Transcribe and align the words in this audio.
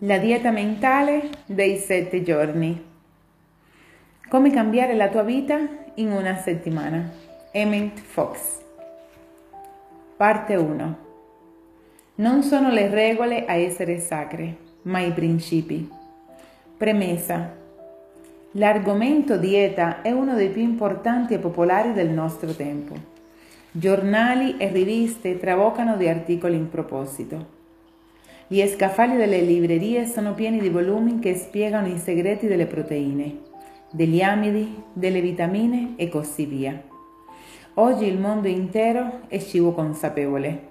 La 0.00 0.18
dieta 0.18 0.50
mentale 0.50 1.30
dei 1.46 1.78
sette 1.78 2.22
giorni. 2.22 2.84
Come 4.28 4.50
cambiare 4.50 4.94
la 4.94 5.08
tua 5.08 5.22
vita 5.22 5.58
in 5.94 6.12
una 6.12 6.36
settimana. 6.36 7.10
Emmett 7.50 7.98
Fox. 8.00 8.60
Parte 10.18 10.54
1. 10.54 10.96
Non 12.16 12.42
sono 12.42 12.68
le 12.68 12.88
regole 12.90 13.46
a 13.46 13.54
essere 13.54 13.98
sacre, 13.98 14.56
ma 14.82 15.00
i 15.00 15.12
principi. 15.12 15.90
Premessa. 16.76 17.54
L'argomento 18.50 19.38
dieta 19.38 20.02
è 20.02 20.10
uno 20.10 20.34
dei 20.34 20.50
più 20.50 20.60
importanti 20.60 21.32
e 21.32 21.38
popolari 21.38 21.94
del 21.94 22.10
nostro 22.10 22.52
tempo. 22.52 22.94
Giornali 23.70 24.58
e 24.58 24.68
riviste 24.68 25.38
trabocano 25.38 25.96
di 25.96 26.06
articoli 26.06 26.54
in 26.54 26.68
proposito. 26.68 27.55
Gli 28.48 28.64
scaffali 28.64 29.16
delle 29.16 29.40
librerie 29.40 30.06
sono 30.06 30.32
pieni 30.32 30.60
di 30.60 30.68
volumi 30.68 31.18
che 31.18 31.34
spiegano 31.34 31.88
i 31.88 31.98
segreti 31.98 32.46
delle 32.46 32.66
proteine, 32.66 33.38
degli 33.90 34.22
amidi, 34.22 34.84
delle 34.92 35.20
vitamine 35.20 35.94
e 35.96 36.08
così 36.08 36.46
via. 36.46 36.80
Oggi 37.74 38.04
il 38.06 38.20
mondo 38.20 38.46
intero 38.46 39.22
è 39.26 39.40
cibo 39.40 39.72
consapevole. 39.72 40.68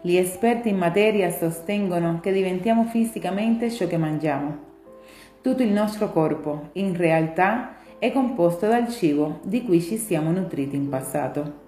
Gli 0.00 0.16
esperti 0.16 0.70
in 0.70 0.78
materia 0.78 1.30
sostengono 1.30 2.20
che 2.22 2.32
diventiamo 2.32 2.84
fisicamente 2.84 3.70
ciò 3.70 3.86
che 3.86 3.98
mangiamo. 3.98 4.56
Tutto 5.42 5.62
il 5.62 5.72
nostro 5.72 6.10
corpo, 6.10 6.70
in 6.72 6.96
realtà, 6.96 7.76
è 7.98 8.12
composto 8.12 8.66
dal 8.66 8.88
cibo 8.88 9.40
di 9.42 9.62
cui 9.62 9.82
ci 9.82 9.98
siamo 9.98 10.30
nutriti 10.30 10.76
in 10.76 10.88
passato. 10.88 11.60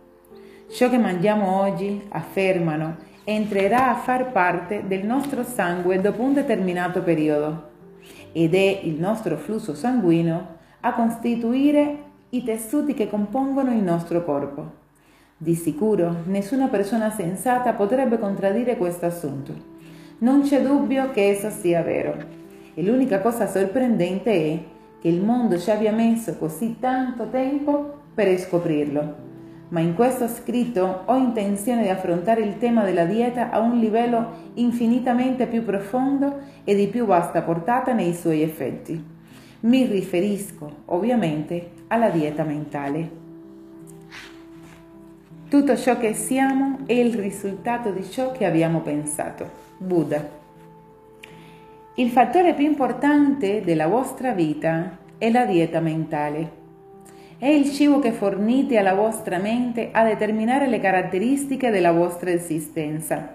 Ciò 0.70 0.88
che 0.88 0.96
mangiamo 0.96 1.60
oggi, 1.60 2.06
affermano, 2.08 2.96
entrerà 3.28 3.90
a 3.90 3.96
far 3.96 4.30
parte 4.30 4.84
del 4.86 5.04
nostro 5.04 5.42
sangue 5.42 6.00
dopo 6.00 6.22
un 6.22 6.32
determinato 6.32 7.02
periodo 7.02 7.70
ed 8.30 8.54
è 8.54 8.80
il 8.84 9.00
nostro 9.00 9.36
flusso 9.36 9.74
sanguigno 9.74 10.54
a 10.78 10.94
costituire 10.94 12.04
i 12.30 12.44
tessuti 12.44 12.94
che 12.94 13.10
compongono 13.10 13.72
il 13.72 13.82
nostro 13.82 14.22
corpo. 14.22 14.84
Di 15.36 15.56
sicuro 15.56 16.22
nessuna 16.26 16.68
persona 16.68 17.10
sensata 17.10 17.72
potrebbe 17.72 18.20
contraddire 18.20 18.76
questo 18.76 19.06
assunto. 19.06 19.52
Non 20.18 20.42
c'è 20.42 20.62
dubbio 20.62 21.10
che 21.10 21.30
esso 21.30 21.50
sia 21.50 21.82
vero. 21.82 22.14
E 22.74 22.82
l'unica 22.84 23.20
cosa 23.20 23.48
sorprendente 23.48 24.30
è 24.30 24.58
che 25.00 25.08
il 25.08 25.20
mondo 25.20 25.58
ci 25.58 25.68
abbia 25.72 25.90
messo 25.90 26.36
così 26.36 26.76
tanto 26.78 27.28
tempo 27.28 28.02
per 28.14 28.38
scoprirlo 28.38 29.25
ma 29.68 29.80
in 29.80 29.94
questo 29.94 30.28
scritto 30.28 31.02
ho 31.04 31.16
intenzione 31.16 31.82
di 31.82 31.88
affrontare 31.88 32.42
il 32.42 32.58
tema 32.58 32.84
della 32.84 33.04
dieta 33.04 33.50
a 33.50 33.58
un 33.58 33.78
livello 33.78 34.44
infinitamente 34.54 35.46
più 35.46 35.64
profondo 35.64 36.40
e 36.64 36.74
di 36.74 36.86
più 36.86 37.04
vasta 37.04 37.42
portata 37.42 37.92
nei 37.92 38.14
suoi 38.14 38.42
effetti. 38.42 39.14
Mi 39.60 39.86
riferisco 39.86 40.82
ovviamente 40.86 41.70
alla 41.88 42.10
dieta 42.10 42.44
mentale. 42.44 43.24
Tutto 45.48 45.76
ciò 45.76 45.96
che 45.96 46.12
siamo 46.14 46.78
è 46.86 46.92
il 46.92 47.14
risultato 47.14 47.90
di 47.90 48.04
ciò 48.04 48.32
che 48.32 48.44
abbiamo 48.44 48.80
pensato. 48.80 49.48
Buddha. 49.78 50.44
Il 51.94 52.10
fattore 52.10 52.54
più 52.54 52.66
importante 52.66 53.62
della 53.62 53.86
vostra 53.86 54.32
vita 54.32 54.98
è 55.18 55.30
la 55.30 55.44
dieta 55.44 55.80
mentale. 55.80 56.64
È 57.38 57.46
il 57.46 57.70
cibo 57.70 57.98
che 57.98 58.12
fornite 58.12 58.78
alla 58.78 58.94
vostra 58.94 59.36
mente 59.36 59.90
a 59.92 60.02
determinare 60.04 60.68
le 60.68 60.80
caratteristiche 60.80 61.70
della 61.70 61.92
vostra 61.92 62.30
esistenza. 62.30 63.34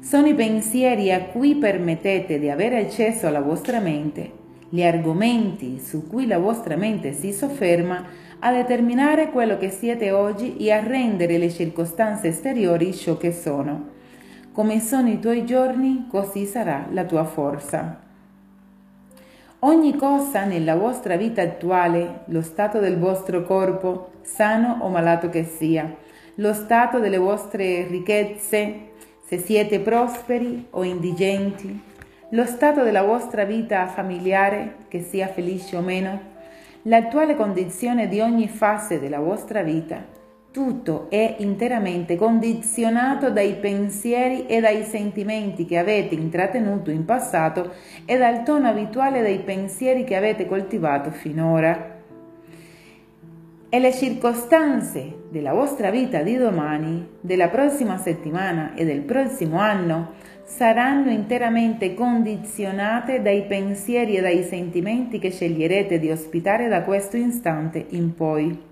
Sono 0.00 0.28
i 0.28 0.34
pensieri 0.34 1.12
a 1.12 1.24
cui 1.24 1.56
permettete 1.56 2.38
di 2.38 2.48
avere 2.48 2.78
accesso 2.78 3.26
alla 3.26 3.42
vostra 3.42 3.80
mente, 3.80 4.32
gli 4.70 4.82
argomenti 4.82 5.78
su 5.78 6.06
cui 6.06 6.26
la 6.26 6.38
vostra 6.38 6.76
mente 6.76 7.12
si 7.12 7.30
sofferma 7.34 8.02
a 8.38 8.50
determinare 8.50 9.30
quello 9.30 9.58
che 9.58 9.68
siete 9.68 10.10
oggi 10.10 10.56
e 10.56 10.72
a 10.72 10.82
rendere 10.82 11.36
le 11.36 11.50
circostanze 11.50 12.28
esteriori 12.28 12.94
ciò 12.94 13.18
che 13.18 13.32
sono. 13.32 13.88
Come 14.52 14.80
sono 14.80 15.10
i 15.10 15.18
tuoi 15.18 15.44
giorni, 15.44 16.06
così 16.08 16.46
sarà 16.46 16.86
la 16.92 17.04
tua 17.04 17.24
forza. 17.24 18.07
Ogni 19.62 19.96
cosa 19.96 20.44
nella 20.44 20.76
vostra 20.76 21.16
vita 21.16 21.42
attuale, 21.42 22.20
lo 22.26 22.42
stato 22.42 22.78
del 22.78 22.96
vostro 22.96 23.42
corpo, 23.42 24.10
sano 24.22 24.78
o 24.82 24.88
malato 24.88 25.30
che 25.30 25.42
sia, 25.42 25.96
lo 26.36 26.52
stato 26.52 27.00
delle 27.00 27.18
vostre 27.18 27.88
ricchezze, 27.88 28.90
se 29.26 29.38
siete 29.38 29.80
prosperi 29.80 30.68
o 30.70 30.84
indigenti, 30.84 31.76
lo 32.30 32.44
stato 32.44 32.84
della 32.84 33.02
vostra 33.02 33.42
vita 33.42 33.88
familiare, 33.88 34.76
che 34.86 35.00
sia 35.00 35.26
felice 35.26 35.76
o 35.76 35.80
meno, 35.80 36.20
l'attuale 36.82 37.34
condizione 37.34 38.06
di 38.06 38.20
ogni 38.20 38.46
fase 38.46 39.00
della 39.00 39.18
vostra 39.18 39.62
vita, 39.62 40.04
tutto 40.58 41.06
è 41.08 41.36
interamente 41.38 42.16
condizionato 42.16 43.30
dai 43.30 43.54
pensieri 43.60 44.46
e 44.46 44.58
dai 44.60 44.82
sentimenti 44.82 45.64
che 45.64 45.78
avete 45.78 46.16
intrattenuto 46.16 46.90
in 46.90 47.04
passato 47.04 47.74
e 48.04 48.18
dal 48.18 48.42
tono 48.42 48.66
abituale 48.66 49.22
dei 49.22 49.38
pensieri 49.38 50.02
che 50.02 50.16
avete 50.16 50.46
coltivato 50.46 51.12
finora. 51.12 52.00
E 53.68 53.78
le 53.78 53.92
circostanze 53.92 55.26
della 55.30 55.52
vostra 55.52 55.90
vita 55.90 56.22
di 56.22 56.36
domani, 56.36 57.06
della 57.20 57.46
prossima 57.46 57.96
settimana 57.96 58.74
e 58.74 58.84
del 58.84 59.02
prossimo 59.02 59.60
anno 59.60 60.14
saranno 60.42 61.10
interamente 61.10 61.94
condizionate 61.94 63.22
dai 63.22 63.44
pensieri 63.44 64.16
e 64.16 64.22
dai 64.22 64.42
sentimenti 64.42 65.20
che 65.20 65.30
sceglierete 65.30 66.00
di 66.00 66.10
ospitare 66.10 66.66
da 66.66 66.82
questo 66.82 67.16
istante 67.16 67.86
in 67.90 68.12
poi. 68.12 68.67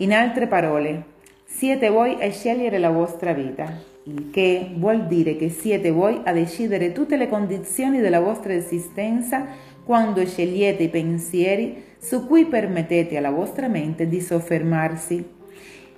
In 0.00 0.12
altre 0.12 0.46
parole, 0.46 1.02
siete 1.44 1.88
voi 1.88 2.22
a 2.22 2.30
scegliere 2.30 2.78
la 2.78 2.90
vostra 2.90 3.32
vita, 3.32 3.66
il 4.04 4.30
che 4.30 4.70
vuol 4.76 5.08
dire 5.08 5.34
che 5.34 5.48
siete 5.48 5.90
voi 5.90 6.20
a 6.22 6.32
decidere 6.32 6.92
tutte 6.92 7.16
le 7.16 7.28
condizioni 7.28 7.98
della 7.98 8.20
vostra 8.20 8.52
esistenza 8.52 9.44
quando 9.84 10.24
scegliete 10.24 10.84
i 10.84 10.88
pensieri 10.88 11.82
su 11.98 12.28
cui 12.28 12.44
permettete 12.44 13.16
alla 13.16 13.30
vostra 13.30 13.66
mente 13.66 14.06
di 14.06 14.20
soffermarsi. 14.20 15.28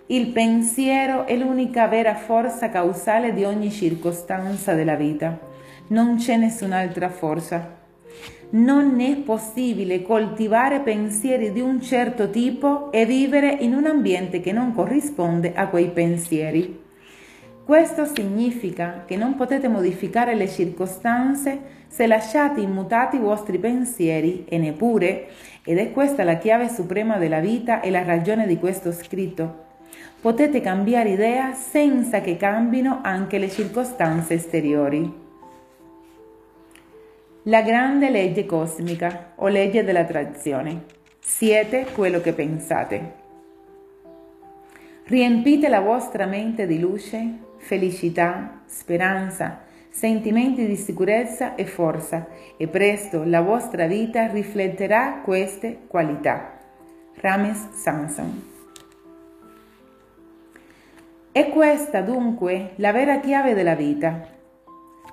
Il 0.06 0.28
pensiero 0.28 1.26
è 1.26 1.36
l'unica 1.36 1.86
vera 1.86 2.14
forza 2.14 2.70
causale 2.70 3.34
di 3.34 3.44
ogni 3.44 3.70
circostanza 3.70 4.72
della 4.72 4.94
vita. 4.96 5.38
Non 5.88 6.16
c'è 6.16 6.36
nessun'altra 6.36 7.10
forza 7.10 7.79
non 8.52 8.98
è 8.98 9.16
possibile 9.16 10.02
coltivare 10.02 10.80
pensieri 10.80 11.52
di 11.52 11.60
un 11.60 11.80
certo 11.80 12.30
tipo 12.30 12.90
e 12.90 13.06
vivere 13.06 13.56
in 13.60 13.74
un 13.74 13.86
ambiente 13.86 14.40
che 14.40 14.50
non 14.50 14.74
corrisponde 14.74 15.52
a 15.54 15.68
quei 15.68 15.88
pensieri. 15.90 16.88
Questo 17.64 18.04
significa 18.04 19.04
che 19.06 19.16
non 19.16 19.36
potete 19.36 19.68
modificare 19.68 20.34
le 20.34 20.48
circostanze 20.48 21.78
se 21.86 22.08
lasciate 22.08 22.60
immutati 22.60 23.16
i 23.16 23.20
vostri 23.20 23.58
pensieri 23.58 24.44
e 24.48 24.58
neppure, 24.58 25.28
ed 25.62 25.78
è 25.78 25.92
questa 25.92 26.24
la 26.24 26.38
chiave 26.38 26.68
suprema 26.68 27.18
della 27.18 27.38
vita 27.38 27.80
e 27.80 27.90
la 27.90 28.02
ragione 28.02 28.48
di 28.48 28.58
questo 28.58 28.90
scritto, 28.90 29.66
potete 30.20 30.60
cambiare 30.60 31.10
idea 31.10 31.52
senza 31.52 32.20
che 32.20 32.36
cambino 32.36 32.98
anche 33.02 33.38
le 33.38 33.48
circostanze 33.48 34.34
esteriori. 34.34 35.19
La 37.50 37.62
grande 37.62 38.10
legge 38.10 38.46
cosmica 38.46 39.32
o 39.34 39.48
legge 39.48 39.82
dell'attrazione. 39.82 40.84
Siete 41.18 41.86
quello 41.92 42.20
che 42.20 42.32
pensate. 42.32 43.14
Riempite 45.06 45.68
la 45.68 45.80
vostra 45.80 46.26
mente 46.26 46.64
di 46.68 46.78
luce, 46.78 47.38
felicità, 47.56 48.60
speranza, 48.66 49.62
sentimenti 49.90 50.64
di 50.64 50.76
sicurezza 50.76 51.56
e 51.56 51.64
forza 51.64 52.28
e 52.56 52.68
presto 52.68 53.24
la 53.24 53.40
vostra 53.40 53.88
vita 53.88 54.28
rifletterà 54.28 55.20
queste 55.24 55.80
qualità. 55.88 56.56
Rames 57.16 57.70
Samson. 57.72 58.44
È 61.32 61.48
questa 61.48 62.00
dunque 62.00 62.74
la 62.76 62.92
vera 62.92 63.18
chiave 63.18 63.54
della 63.54 63.74
vita 63.74 64.38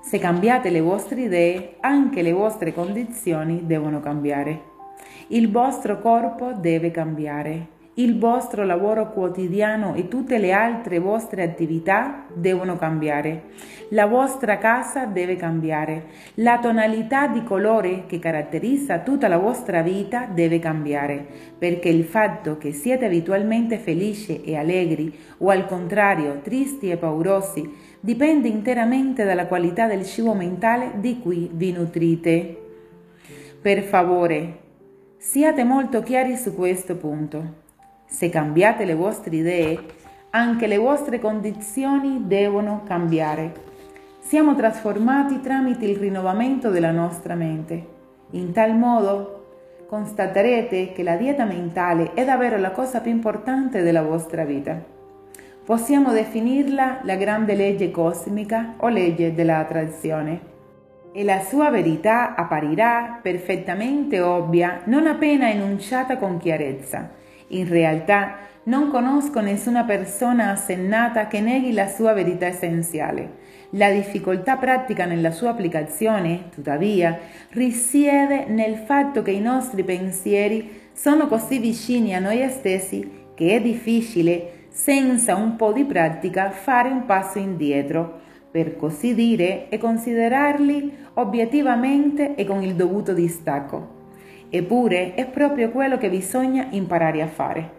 se 0.08 0.20
cambiate 0.20 0.70
le 0.70 0.80
vostre 0.80 1.24
idee, 1.24 1.76
anche 1.82 2.22
le 2.22 2.32
vostre 2.32 2.74
condizioni 2.74 3.66
devono 3.66 4.00
cambiare. 4.00 4.62
Il 5.28 5.52
vostro 5.52 6.00
corpo 6.00 6.54
deve 6.54 6.92
cambiare. 6.92 7.76
Il 7.96 8.18
vostro 8.18 8.64
lavoro 8.64 9.12
quotidiano 9.12 9.96
e 9.96 10.08
tutte 10.08 10.38
le 10.38 10.54
altre 10.54 11.00
vostre 11.00 11.44
attività 11.44 12.26
devono 12.34 12.78
cambiare. 12.78 13.46
La 13.90 14.06
vostra 14.06 14.58
casa 14.60 15.06
deve 15.06 15.36
cambiare. 15.36 16.06
La 16.36 16.60
tonalità 16.60 17.28
di 17.28 17.44
colore 17.44 18.04
che 18.06 18.20
caratterizza 18.20 19.00
tutta 19.00 19.28
la 19.28 19.38
vostra 19.38 19.82
vita 19.82 20.26
deve 20.32 20.60
cambiare, 20.60 21.26
perché 21.58 21.90
il 21.90 22.06
fatto 22.06 22.58
che 22.58 22.72
siete 22.72 23.06
abitualmente 23.06 23.78
felici 23.78 24.42
e 24.44 24.56
allegri 24.56 25.14
o 25.40 25.50
al 25.50 25.66
contrario 25.66 26.40
tristi 26.42 26.92
e 26.92 26.96
paurosi 26.96 27.87
dipende 28.00 28.48
interamente 28.48 29.24
dalla 29.24 29.48
qualità 29.48 29.88
del 29.88 30.06
cibo 30.06 30.34
mentale 30.34 30.94
di 31.00 31.20
cui 31.20 31.50
vi 31.52 31.72
nutrite. 31.72 32.62
Per 33.62 33.82
favore, 33.84 34.60
siate 35.18 35.64
molto 35.64 36.02
chiari 36.04 36.36
su 36.38 36.56
questo 36.56 36.96
punto. 36.96 37.66
Se 38.06 38.30
cambiate 38.30 38.86
le 38.86 38.94
vostre 38.94 39.36
idee, 39.36 39.80
anche 40.30 40.68
le 40.68 40.78
vostre 40.78 41.20
condizioni 41.20 42.24
devono 42.26 42.84
cambiare. 42.86 43.66
Siamo 44.20 44.56
trasformati 44.56 45.42
tramite 45.42 45.86
il 45.86 45.98
rinnovamento 45.98 46.70
della 46.70 46.92
nostra 46.92 47.34
mente. 47.36 47.96
In 48.32 48.52
tal 48.52 48.76
modo 48.76 49.86
constaterete 49.88 50.92
che 50.92 51.02
la 51.02 51.16
dieta 51.16 51.46
mentale 51.46 52.14
è 52.14 52.26
davvero 52.26 52.58
la 52.58 52.72
cosa 52.72 53.00
più 53.00 53.12
importante 53.12 53.82
della 53.82 54.04
vostra 54.04 54.44
vita. 54.44 54.96
Possiamo 55.68 56.14
definirla 56.14 57.02
la 57.04 57.16
grande 57.18 57.54
legge 57.54 57.92
cosmica 57.92 58.76
o 58.78 58.88
legge 58.88 59.34
della 59.34 59.58
attrazione. 59.58 60.40
E 61.12 61.26
la 61.26 61.42
sua 61.42 61.70
verità 61.70 62.36
apparirà 62.36 63.20
perfettamente 63.22 64.22
ovvia 64.22 64.84
non 64.86 65.08
appena 65.08 65.50
enunciata 65.50 66.16
con 66.16 66.38
chiarezza. 66.38 67.12
In 67.50 67.68
realtà 67.68 68.38
non 68.64 68.90
conosco 68.90 69.42
nessuna 69.42 69.84
persona 69.84 70.52
assennata 70.52 71.28
che 71.28 71.42
neghi 71.42 71.74
la 71.74 71.88
sua 71.88 72.14
verità 72.14 72.46
essenziale 72.46 73.48
la 73.72 73.92
difficoltà 73.92 74.56
pratica 74.56 75.06
nella 75.06 75.32
sua 75.32 75.50
applicazione, 75.50 76.50
tuttavia, 76.54 77.20
risiede 77.50 78.46
nel 78.48 78.78
fatto 78.78 79.22
che 79.22 79.32
i 79.32 79.42
nostri 79.42 79.84
pensieri 79.84 80.86
sono 80.94 81.28
così 81.28 81.60
vicini 81.60 82.16
a 82.16 82.20
noi 82.20 82.48
stessi 82.50 83.26
che 83.36 83.56
è 83.56 83.62
difficile, 83.62 84.57
senza 84.78 85.36
un 85.36 85.56
po' 85.56 85.74
di 85.74 85.86
pratica, 85.86 86.52
fare 86.52 86.90
un 86.90 87.08
passo 87.08 87.40
indietro, 87.40 88.20
per 88.52 88.76
così 88.76 89.16
dire, 89.16 89.70
e 89.70 89.80
considerarli 89.80 90.96
obiettivamente 91.16 92.36
e 92.36 92.46
con 92.46 92.62
il 92.62 92.76
dovuto 92.76 93.12
distacco. 93.14 93.96
Eppure 94.50 95.16
è 95.16 95.26
proprio 95.26 95.72
quello 95.72 95.98
che 95.98 96.12
bisogna 96.12 96.68
imparare 96.70 97.24
a 97.24 97.28
fare. 97.28 97.72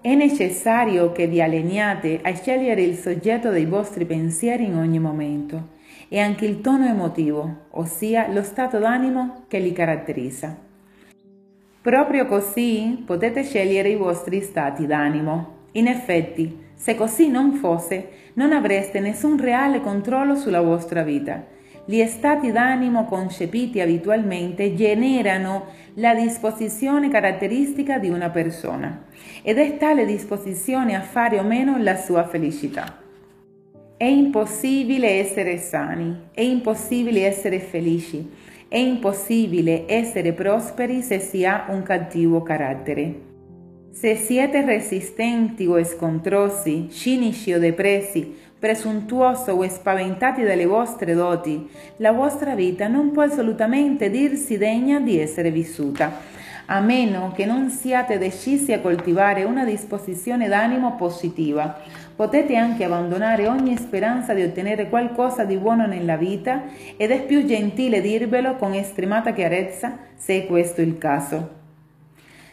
È 0.00 0.14
necessario 0.14 1.10
che 1.10 1.26
vi 1.26 1.42
alleniate 1.42 2.20
a 2.22 2.32
scegliere 2.34 2.82
il 2.82 2.94
soggetto 2.94 3.50
dei 3.50 3.66
vostri 3.66 4.04
pensieri 4.04 4.66
in 4.66 4.76
ogni 4.76 5.00
momento 5.00 5.70
e 6.08 6.20
anche 6.20 6.46
il 6.46 6.60
tono 6.60 6.86
emotivo, 6.86 7.66
ossia 7.70 8.28
lo 8.30 8.44
stato 8.44 8.78
d'animo 8.78 9.42
che 9.48 9.58
li 9.58 9.72
caratterizza. 9.72 10.56
Proprio 11.82 12.26
così 12.26 13.02
potete 13.04 13.42
scegliere 13.42 13.88
i 13.88 13.96
vostri 13.96 14.40
stati 14.40 14.86
d'animo. 14.86 15.51
In 15.72 15.86
effetti, 15.86 16.70
se 16.74 16.94
così 16.94 17.28
non 17.28 17.54
fosse, 17.54 18.08
non 18.34 18.52
avreste 18.52 19.00
nessun 19.00 19.38
reale 19.38 19.80
controllo 19.80 20.34
sulla 20.34 20.60
vostra 20.60 21.02
vita 21.02 21.52
gli 21.84 22.04
stati 22.06 22.52
d'animo 22.52 23.06
concepiti 23.06 23.80
abitualmente 23.80 24.74
generano 24.74 25.66
la 25.94 26.14
disposizione 26.14 27.10
caratteristica 27.10 27.98
di 27.98 28.08
una 28.08 28.30
persona 28.30 29.06
ed 29.42 29.58
è 29.58 29.76
tale 29.78 30.06
disposizione 30.06 30.94
a 30.94 31.00
fare 31.00 31.40
o 31.40 31.42
meno 31.42 31.78
la 31.78 31.96
sua 31.96 32.24
felicità. 32.24 33.00
È 33.96 34.04
impossibile 34.04 35.18
essere 35.18 35.58
sani, 35.58 36.28
è 36.32 36.40
impossibile 36.40 37.26
essere 37.26 37.58
felici, 37.58 38.30
è 38.68 38.78
impossibile 38.78 39.84
essere 39.86 40.32
prosperi 40.32 41.02
se 41.02 41.18
si 41.18 41.44
ha 41.44 41.66
un 41.68 41.82
cattivo 41.82 42.42
carattere. 42.42 43.31
Se 43.92 44.16
siete 44.16 44.64
resistenti 44.64 45.66
o 45.66 45.84
scontrosi, 45.84 46.88
cinici 46.90 47.52
o 47.52 47.58
depressi, 47.58 48.34
presuntuoso 48.58 49.52
o 49.52 49.68
spaventati 49.68 50.42
dalle 50.42 50.64
vostre 50.64 51.12
doti, 51.12 51.68
la 51.98 52.10
vostra 52.10 52.54
vita 52.54 52.88
non 52.88 53.12
può 53.12 53.22
assolutamente 53.22 54.08
dirsi 54.08 54.56
degna 54.56 54.98
di 54.98 55.20
essere 55.20 55.50
vissuta, 55.50 56.10
a 56.66 56.80
meno 56.80 57.32
che 57.36 57.44
non 57.44 57.68
siate 57.68 58.16
decisi 58.16 58.72
a 58.72 58.80
coltivare 58.80 59.44
una 59.44 59.66
disposizione 59.66 60.48
d'animo 60.48 60.96
positiva. 60.96 61.78
Potete 62.16 62.56
anche 62.56 62.84
abbandonare 62.84 63.46
ogni 63.46 63.76
speranza 63.76 64.32
di 64.32 64.42
ottenere 64.42 64.88
qualcosa 64.88 65.44
di 65.44 65.58
buono 65.58 65.86
nella 65.86 66.16
vita 66.16 66.62
ed 66.96 67.10
è 67.10 67.22
più 67.26 67.44
gentile 67.44 68.00
dirvelo 68.00 68.56
con 68.56 68.72
estremata 68.72 69.34
chiarezza 69.34 69.98
se 70.16 70.44
è 70.44 70.46
questo 70.46 70.80
il 70.80 70.96
caso. 70.96 71.61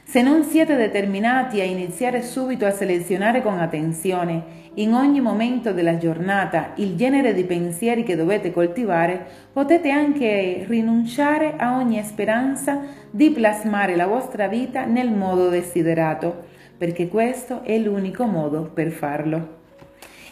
Se 0.09 0.23
non 0.23 0.43
siete 0.43 0.75
determinati 0.75 1.61
a 1.61 1.63
iniziare 1.63 2.23
subito 2.23 2.65
a 2.65 2.71
selezionare 2.71 3.43
con 3.43 3.59
attenzione 3.59 4.71
in 4.73 4.91
ogni 4.93 5.21
momento 5.21 5.71
della 5.71 5.97
giornata 5.97 6.71
il 6.77 6.95
genere 6.95 7.35
di 7.35 7.43
pensieri 7.43 8.01
che 8.01 8.15
dovete 8.15 8.51
coltivare, 8.51 9.23
potete 9.53 9.91
anche 9.91 10.65
rinunciare 10.67 11.53
a 11.57 11.77
ogni 11.77 12.01
speranza 12.01 12.81
di 13.11 13.29
plasmare 13.29 13.95
la 13.95 14.07
vostra 14.07 14.47
vita 14.47 14.83
nel 14.83 15.11
modo 15.11 15.49
desiderato, 15.49 16.45
perché 16.75 17.07
questo 17.07 17.61
è 17.61 17.77
l'unico 17.77 18.25
modo 18.25 18.63
per 18.73 18.89
farlo. 18.89 19.57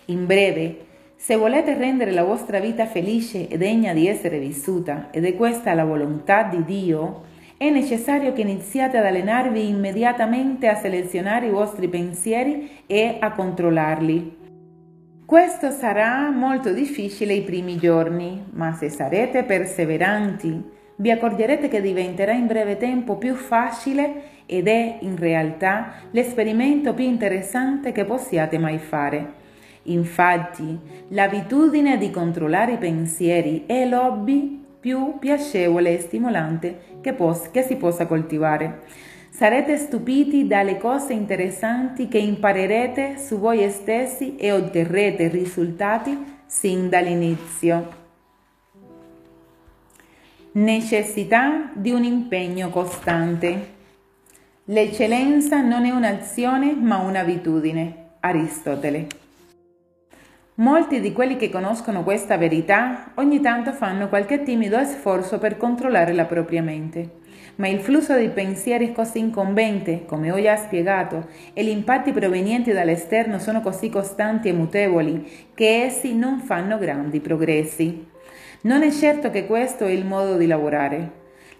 In 0.05 0.25
breve, 0.25 0.85
se 1.15 1.35
volete 1.35 1.75
rendere 1.75 2.09
la 2.09 2.23
vostra 2.23 2.59
vita 2.59 2.87
felice 2.87 3.47
e 3.47 3.59
degna 3.59 3.93
di 3.93 4.07
essere 4.07 4.39
vissuta, 4.39 5.09
ed 5.11 5.23
è 5.23 5.35
questa 5.35 5.75
la 5.75 5.85
volontà 5.85 6.41
di 6.41 6.63
Dio, 6.63 7.35
è 7.57 7.69
necessario 7.71 8.33
che 8.33 8.41
iniziate 8.41 8.97
ad 8.97 9.05
allenarvi 9.05 9.67
immediatamente 9.67 10.67
a 10.67 10.75
selezionare 10.75 11.47
i 11.47 11.51
vostri 11.51 11.87
pensieri 11.87 12.69
e 12.85 13.17
a 13.19 13.31
controllarli. 13.31 14.45
Questo 15.25 15.71
sarà 15.71 16.29
molto 16.29 16.71
difficile 16.71 17.33
i 17.33 17.41
primi 17.41 17.77
giorni, 17.77 18.45
ma 18.51 18.73
se 18.73 18.89
sarete 18.89 19.43
perseveranti, 19.43 20.63
vi 20.97 21.11
accorgerete 21.11 21.67
che 21.67 21.81
diventerà 21.81 22.31
in 22.31 22.47
breve 22.47 22.77
tempo 22.77 23.17
più 23.17 23.33
facile 23.33 24.35
ed 24.45 24.67
è 24.67 24.99
in 25.01 25.17
realtà 25.17 25.93
l'esperimento 26.11 26.93
più 26.93 27.05
interessante 27.05 27.91
che 27.91 28.05
possiate 28.05 28.57
mai 28.57 28.77
fare. 28.77 29.45
Infatti, 29.83 30.79
l'abitudine 31.09 31.97
di 31.97 32.11
controllare 32.11 32.73
i 32.73 32.77
pensieri 32.77 33.63
è 33.65 33.85
l'hobby 33.85 34.65
più 34.79 35.17
piacevole 35.19 35.97
e 35.97 36.01
stimolante 36.01 36.79
che, 37.01 37.13
pos- 37.13 37.49
che 37.51 37.63
si 37.63 37.75
possa 37.75 38.05
coltivare. 38.05 38.81
Sarete 39.29 39.77
stupiti 39.77 40.47
dalle 40.47 40.77
cose 40.77 41.13
interessanti 41.13 42.07
che 42.07 42.17
imparerete 42.17 43.17
su 43.17 43.37
voi 43.37 43.69
stessi 43.69 44.35
e 44.35 44.51
otterrete 44.51 45.27
risultati 45.27 46.17
sin 46.45 46.89
dall'inizio. 46.89 48.05
Necessità 50.53 51.69
di 51.75 51.91
un 51.91 52.03
impegno 52.03 52.69
costante. 52.69 53.75
L'eccellenza 54.65 55.61
non 55.61 55.85
è 55.85 55.91
un'azione 55.91 56.73
ma 56.73 56.97
un'abitudine. 56.97 58.05
Aristotele. 58.21 59.26
Molti 60.59 60.99
di 61.01 61.13
quelli 61.13 61.37
che 61.37 61.51
conoscono 61.51 62.01
questa 62.01 62.35
verità 62.35 63.11
ogni 63.17 63.39
tanto 63.41 63.73
fanno 63.73 64.09
qualche 64.09 64.41
timido 64.41 64.83
sforzo 64.85 65.37
per 65.37 65.55
controllare 65.55 66.13
la 66.13 66.25
propria 66.25 66.63
mente, 66.63 67.17
ma 67.57 67.67
il 67.67 67.79
flusso 67.79 68.17
di 68.17 68.29
pensieri 68.29 68.87
è 68.87 68.91
così 68.91 69.19
incombente, 69.19 70.05
come 70.05 70.31
ho 70.31 70.41
già 70.41 70.55
spiegato, 70.55 71.27
e 71.53 71.63
gli 71.63 71.69
impatti 71.69 72.11
provenienti 72.11 72.71
dall'esterno 72.71 73.37
sono 73.37 73.61
così 73.61 73.89
costanti 73.89 74.47
e 74.47 74.53
mutevoli 74.53 75.29
che 75.53 75.83
essi 75.83 76.15
non 76.15 76.39
fanno 76.39 76.79
grandi 76.79 77.19
progressi. 77.19 78.07
Non 78.61 78.81
è 78.81 78.89
certo 78.89 79.29
che 79.29 79.45
questo 79.45 79.85
è 79.85 79.91
il 79.91 80.05
modo 80.05 80.37
di 80.37 80.47
lavorare. 80.47 81.11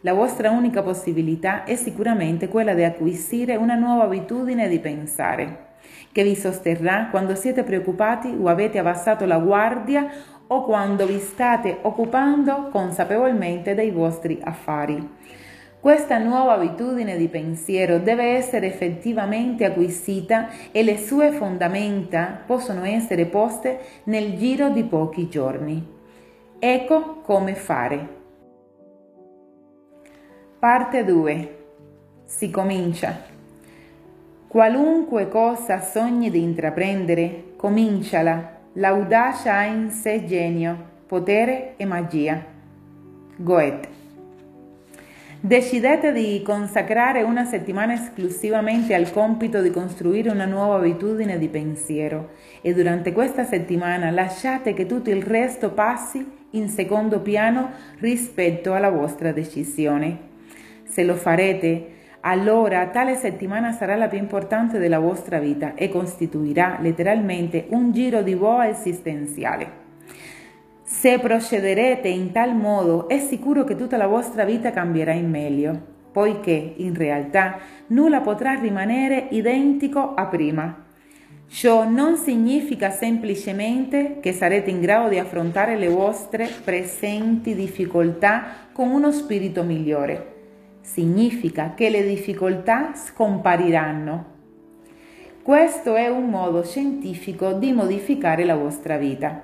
La 0.01 0.13
vostra 0.13 0.50
unica 0.50 0.82
possibilità 0.82 1.66
è 1.66 1.75
sicuramente 1.75 2.48
quella 2.48 2.74
di 2.74 2.84
acquisire 2.84 3.58
una 3.58 3.75
nuova 3.75 4.06
abitudine 4.06 4.68
di 4.68 4.80
pensare 4.80 5.66
che 6.12 6.24
vi 6.24 6.36
sosterrà 6.36 7.08
quando 7.10 7.36
siete 7.36 7.63
preoccupati 7.63 8.36
o 8.39 8.48
avete 8.48 8.79
abbassato 8.79 9.25
la 9.25 9.39
guardia 9.39 10.10
o 10.48 10.63
quando 10.63 11.06
vi 11.06 11.20
state 11.20 11.79
occupando 11.82 12.70
consapevolmente 12.70 13.75
dei 13.75 13.91
vostri 13.91 14.39
affari. 14.41 15.15
Questa 15.79 16.17
nuova 16.17 16.53
abitudine 16.53 17.15
di 17.17 17.27
pensiero 17.27 18.00
deve 18.00 18.36
essere 18.36 18.67
effettivamente 18.67 19.63
acquisita 19.63 20.50
e 20.72 20.84
le 20.84 20.98
sue 20.98 21.32
fondamenta 21.32 22.41
possono 22.46 22.84
essere 22.84 23.25
poste 23.25 23.79
nel 24.06 24.36
giro 24.38 24.70
di 24.70 24.84
pochi 24.84 25.29
giorni. 25.29 25.96
Ecco 26.60 27.22
come 27.22 27.53
fare. 27.53 28.15
Parte 30.60 31.03
2. 31.06 31.58
Si 32.25 32.50
comincia. 32.50 33.37
Qualunque 34.58 35.28
cosa 35.28 35.80
sogni 35.82 36.32
di 36.32 36.42
intraprendere, 36.42 37.54
cominciala. 37.58 38.58
L'audacia 38.74 39.54
ha 39.54 39.66
in 39.66 39.92
sé 39.92 40.26
genio, 40.26 40.76
potere 41.06 41.76
e 41.78 41.86
magia. 41.86 42.44
Goethe. 43.36 43.88
Decidete 45.40 46.12
di 46.12 46.42
consacrare 46.44 47.22
una 47.22 47.46
settimana 47.46 47.94
esclusivamente 47.94 48.96
al 48.96 49.12
compito 49.12 49.62
di 49.62 49.70
costruire 49.70 50.32
una 50.32 50.46
nuova 50.46 50.78
abitudine 50.78 51.38
di 51.38 51.50
pensiero 51.50 52.32
e 52.64 52.74
durante 52.74 53.12
questa 53.12 53.44
settimana 53.44 54.10
lasciate 54.10 54.74
che 54.74 54.88
tutto 54.88 55.12
il 55.12 55.22
resto 55.22 55.70
passi 55.70 56.26
in 56.54 56.68
secondo 56.68 57.20
piano 57.20 57.70
rispetto 58.00 58.74
alla 58.74 58.90
vostra 58.90 59.32
decisione. 59.32 60.18
Se 60.84 61.04
lo 61.04 61.14
farete, 61.14 61.92
allora 62.27 62.88
tale 62.88 63.15
settimana 63.15 63.72
sarà 63.72 63.96
la 63.96 64.10
più 64.10 64.17
importante 64.17 64.79
della 64.79 65.00
vostra 65.00 65.39
vita 65.39 65.75
e 65.75 65.88
costituirà 65.88 66.77
letteralmente 66.81 67.67
un 67.69 67.93
giro 67.93 68.22
di 68.22 68.36
boa 68.36 68.67
esistenziale. 68.67 69.86
Se 70.84 71.19
procederete 71.19 72.10
in 72.10 72.34
tal 72.34 72.53
modo 72.53 73.07
è 73.07 73.17
sicuro 73.19 73.63
che 73.63 73.77
tutta 73.77 73.96
la 73.96 74.07
vostra 74.07 74.43
vita 74.43 74.72
cambierà 74.72 75.13
in 75.13 75.29
meglio, 75.29 75.79
poiché 76.12 76.74
in 76.75 76.93
realtà 76.96 77.60
nulla 77.88 78.19
potrà 78.19 78.55
rimanere 78.55 79.27
identico 79.29 80.13
a 80.13 80.25
prima. 80.25 80.84
Ciò 81.50 81.88
non 81.88 82.17
significa 82.17 82.89
semplicemente 82.89 84.17
che 84.19 84.34
sarete 84.34 84.69
in 84.69 84.81
grado 84.81 85.07
di 85.07 85.17
affrontare 85.17 85.77
le 85.77 85.88
vostre 85.88 86.50
presenti 86.62 87.55
difficoltà 87.55 88.43
con 88.74 88.89
uno 88.89 89.13
spirito 89.13 89.63
migliore 89.63 90.36
significa 90.88 91.74
che 91.75 91.89
le 91.89 92.01
difficoltà 92.08 92.94
scompariranno. 92.96 94.36
Questo 95.44 95.96
è 95.96 96.08
un 96.08 96.29
modo 96.29 96.63
scientifico 96.63 97.51
di 97.53 97.74
modificare 97.74 98.46
la 98.46 98.56
vostra 98.56 98.98
vita, 98.98 99.44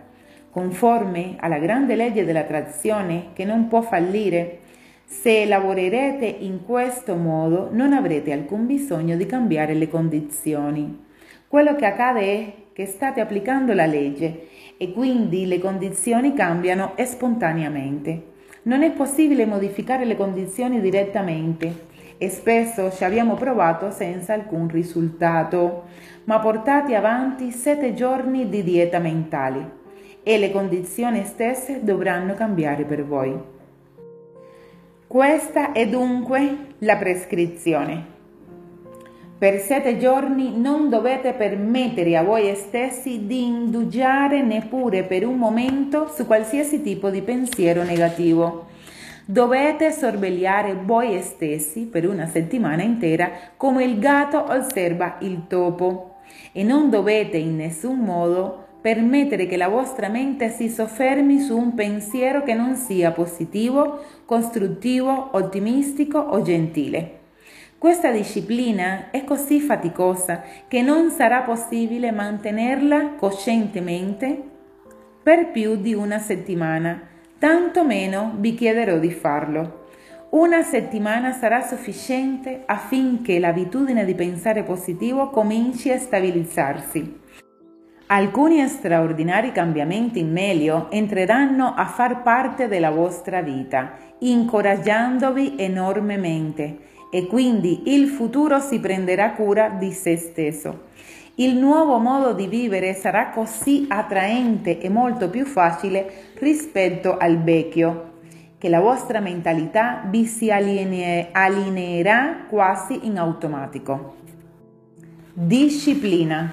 conforme 0.50 1.36
alla 1.38 1.60
grande 1.60 1.96
legge 1.96 2.24
dell'attrazione 2.24 3.28
che 3.34 3.44
non 3.44 3.68
può 3.68 3.82
fallire. 3.82 4.60
Se 5.04 5.46
lavorerete 5.46 6.26
in 6.26 6.64
questo 6.66 7.16
modo 7.16 7.68
non 7.72 7.92
avrete 7.92 8.32
alcun 8.32 8.66
bisogno 8.66 9.18
di 9.18 9.26
cambiare 9.26 9.74
le 9.74 9.90
condizioni. 9.90 11.06
Quello 11.48 11.76
che 11.76 11.86
accade 11.86 12.22
è 12.22 12.54
che 12.72 12.86
state 12.86 13.20
applicando 13.20 13.74
la 13.74 13.86
legge 13.86 14.48
e 14.78 14.94
quindi 14.94 15.46
le 15.46 15.60
condizioni 15.60 16.34
cambiano 16.34 16.94
spontaneamente. 17.04 18.32
Non 18.64 18.82
è 18.84 18.92
possibile 18.92 19.46
modificare 19.46 20.06
le 20.06 20.16
condizioni 20.16 20.80
direttamente 20.80 21.92
e 22.18 22.30
spesso 22.30 22.92
ci 22.92 23.04
abbiamo 23.04 23.34
provato 23.34 23.92
senza 23.92 24.34
alcun 24.34 24.70
risultato, 24.70 25.84
ma 26.26 26.40
portati 26.40 26.96
avanti 26.96 27.52
sette 27.52 27.94
giorni 27.94 28.48
di 28.48 28.64
dieta 28.64 29.00
mentale 29.00 29.82
e 30.24 30.38
le 30.38 30.52
condizioni 30.52 31.26
stesse 31.26 31.84
dovranno 31.84 32.34
cambiare 32.34 32.86
per 32.86 33.06
voi. 33.06 33.38
Questa 35.06 35.74
è 35.74 35.88
dunque 35.88 36.76
la 36.80 36.96
prescrizione. 36.96 38.13
Per 39.44 39.60
sette 39.60 39.98
giorni 39.98 40.58
non 40.58 40.88
dovete 40.88 41.34
permettere 41.34 42.16
a 42.16 42.24
voi 42.24 42.56
stessi 42.56 43.26
di 43.26 43.44
indugiare 43.44 44.42
neppure 44.42 45.04
per 45.04 45.28
un 45.28 45.36
momento 45.36 46.08
su 46.08 46.26
qualsiasi 46.26 46.82
tipo 46.82 47.10
di 47.10 47.22
pensiero 47.22 47.84
negativo. 47.84 48.68
Dovete 49.26 49.92
sorvegliare 49.92 50.76
voi 50.82 51.22
stessi 51.22 51.88
per 51.88 52.08
una 52.08 52.26
settimana 52.26 52.84
intera 52.84 53.32
come 53.58 53.84
il 53.84 54.00
gatto 54.00 54.46
osserva 54.48 55.18
il 55.20 55.46
topo 55.50 56.20
e 56.54 56.64
non 56.64 56.90
dovete 56.90 57.36
in 57.36 57.58
nessun 57.58 57.98
modo 57.98 58.78
permettere 58.80 59.46
che 59.46 59.58
la 59.58 59.68
vostra 59.68 60.08
mente 60.08 60.52
si 60.52 60.70
soffermi 60.70 61.42
su 61.42 61.58
un 61.58 61.74
pensiero 61.74 62.44
che 62.44 62.54
non 62.54 62.78
sia 62.78 63.12
positivo, 63.12 64.00
costruttivo, 64.24 65.32
ottimistico 65.34 66.18
o 66.18 66.42
gentile. 66.42 67.23
Questa 67.84 68.12
disciplina 68.12 69.10
è 69.12 69.26
così 69.26 69.60
faticosa 69.60 70.42
che 70.70 70.82
non 70.82 71.10
sarà 71.10 71.42
possibile 71.42 72.14
mantenerla 72.14 73.16
coscientemente 73.18 74.42
per 75.22 75.52
più 75.52 75.76
di 75.76 75.94
una 75.94 76.18
settimana, 76.18 76.98
tanto 77.38 77.84
meno 77.84 78.36
vi 78.38 78.56
chiederò 78.56 79.00
di 79.00 79.12
farlo. 79.12 79.88
Una 80.30 80.62
settimana 80.62 81.34
sarà 81.34 81.62
sufficiente 81.62 82.64
affinché 82.66 83.38
l'abitudine 83.38 84.06
di 84.06 84.16
pensare 84.16 84.64
positivo 84.64 85.30
cominci 85.30 85.92
a 85.92 85.98
stabilizzarsi. 86.00 87.20
Alcuni 88.08 88.66
straordinari 88.70 89.52
cambiamenti 89.52 90.20
in 90.20 90.32
meglio 90.32 90.90
entreranno 90.90 91.74
a 91.76 91.86
far 91.86 92.22
parte 92.22 92.70
della 92.70 92.92
vostra 92.92 93.42
vita, 93.42 93.98
incoraggiandovi 94.20 95.56
enormemente 95.58 96.92
e 97.16 97.28
quindi 97.28 97.94
il 97.94 98.08
futuro 98.08 98.60
si 98.60 98.80
prenderà 98.80 99.34
cura 99.34 99.70
di 99.70 99.92
se 99.92 100.18
stesso. 100.18 100.86
Il 101.36 101.56
nuovo 101.58 102.00
modo 102.00 102.34
di 102.34 102.48
vivere 102.48 102.96
sarà 102.96 103.30
così 103.30 103.86
attraente 103.88 104.80
e 104.80 104.90
molto 104.90 105.30
più 105.30 105.46
facile 105.46 106.32
rispetto 106.40 107.16
al 107.16 107.38
vecchio, 107.38 108.14
che 108.58 108.68
la 108.68 108.80
vostra 108.80 109.20
mentalità 109.20 110.02
vi 110.08 110.26
si 110.26 110.50
alline- 110.50 111.28
allineerà 111.32 112.46
quasi 112.50 113.06
in 113.06 113.20
automatico. 113.20 114.16
Disciplina. 115.34 116.52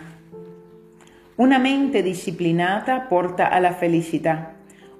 Una 1.36 1.56
mente 1.56 2.02
disciplinata 2.02 3.00
porta 3.00 3.48
alla 3.48 3.72
felicità. 3.72 4.56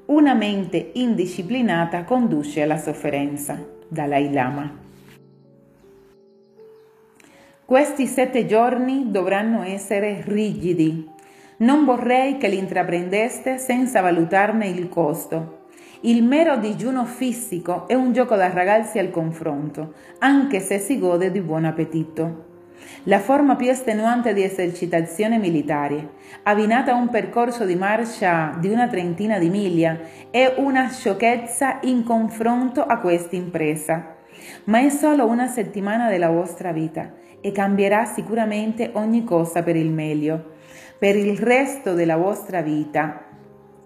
Una 0.07 0.33
mente 0.33 0.93
indisciplinata 0.95 2.05
conduce 2.05 2.63
alla 2.63 2.79
sofferenza. 2.79 3.63
Dalai 3.89 4.33
Lama. 4.33 4.80
Questi 7.71 8.09
sette 8.09 8.47
giorni 8.47 9.13
dovranno 9.13 9.63
essere 9.63 10.25
rigidi. 10.27 11.09
Non 11.59 11.85
vorrei 11.85 12.37
che 12.37 12.49
li 12.49 12.59
intraprendeste 12.59 13.59
senza 13.59 14.01
valutarne 14.01 14.67
il 14.67 14.89
costo. 14.89 15.67
Il 16.01 16.25
mero 16.25 16.57
digiuno 16.57 17.05
fisico 17.05 17.87
è 17.87 17.95
un 17.95 18.13
gioco 18.13 18.35
da 18.35 18.53
ragazzi 18.53 18.99
al 18.99 19.13
confronto, 19.13 19.93
anche 20.19 20.59
se 20.59 20.81
si 20.81 20.99
gode 20.99 21.31
di 21.31 21.41
buon 21.41 21.65
appetito. 21.65 22.47
La 23.05 23.21
forma 23.21 23.55
più 23.55 23.69
estenuante 23.69 24.35
di 24.35 24.43
esercitazione 24.43 25.39
militare, 25.39 26.15
abbinata 26.43 26.91
a 26.91 26.97
un 26.97 27.09
percorso 27.09 27.65
di 27.65 27.77
marcia 27.77 28.57
di 28.59 28.67
una 28.67 28.89
trentina 28.89 29.39
di 29.39 29.49
miglia, 29.49 29.97
è 30.29 30.55
una 30.57 30.89
sciocchezza 30.89 31.79
in 31.83 32.03
confronto 32.03 32.83
a 32.83 32.99
questa 32.99 33.37
impresa. 33.37 34.17
Ma 34.65 34.81
è 34.81 34.89
solo 34.89 35.27
una 35.27 35.47
settimana 35.47 36.09
della 36.09 36.31
vostra 36.31 36.73
vita 36.73 37.19
e 37.41 37.53
cambierà 37.53 38.05
sicuramente 38.05 38.91
ogni 38.95 39.25
cosa 39.25 39.63
per 39.63 39.77
il 39.77 39.91
meglio. 39.91 40.59
Per 40.99 41.17
il 41.17 41.39
resto 41.39 41.95
della 41.95 42.17
vostra 42.17 42.61
vita, 42.61 43.25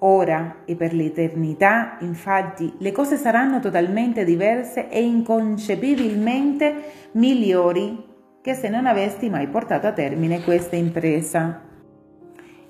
ora 0.00 0.62
e 0.64 0.74
per 0.74 0.92
l'eternità, 0.92 1.96
infatti, 2.00 2.74
le 2.78 2.92
cose 2.92 3.16
saranno 3.16 3.60
totalmente 3.60 4.24
diverse 4.24 4.88
e 4.88 5.02
inconcepibilmente 5.02 6.74
migliori 7.12 8.12
che 8.42 8.54
se 8.54 8.68
non 8.68 8.86
avessi 8.86 9.30
mai 9.30 9.46
portato 9.46 9.86
a 9.86 9.92
termine 9.92 10.42
questa 10.42 10.76
impresa. 10.76 11.62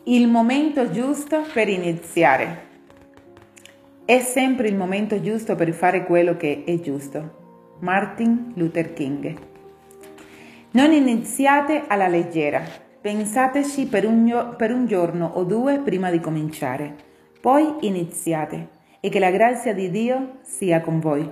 Il 0.04 0.28
momento 0.28 0.90
giusto 0.90 1.42
per 1.52 1.68
iniziare. 1.68 2.72
È 4.04 4.18
sempre 4.20 4.68
il 4.68 4.76
momento 4.76 5.20
giusto 5.20 5.54
per 5.54 5.72
fare 5.72 6.04
quello 6.04 6.36
che 6.36 6.64
è 6.66 6.78
giusto. 6.78 7.76
Martin 7.80 8.52
Luther 8.54 8.92
King 8.92 9.52
non 10.74 10.90
iniziate 10.90 11.84
alla 11.86 12.08
leggera, 12.08 12.60
pensateci 13.00 13.86
per 13.86 14.04
un, 14.04 14.54
per 14.56 14.72
un 14.72 14.86
giorno 14.86 15.30
o 15.34 15.44
due 15.44 15.78
prima 15.78 16.10
di 16.10 16.18
cominciare, 16.18 16.92
poi 17.40 17.76
iniziate 17.82 18.70
e 18.98 19.08
che 19.08 19.20
la 19.20 19.30
grazia 19.30 19.72
di 19.72 19.88
Dio 19.88 20.38
sia 20.42 20.80
con 20.80 20.98
voi. 20.98 21.30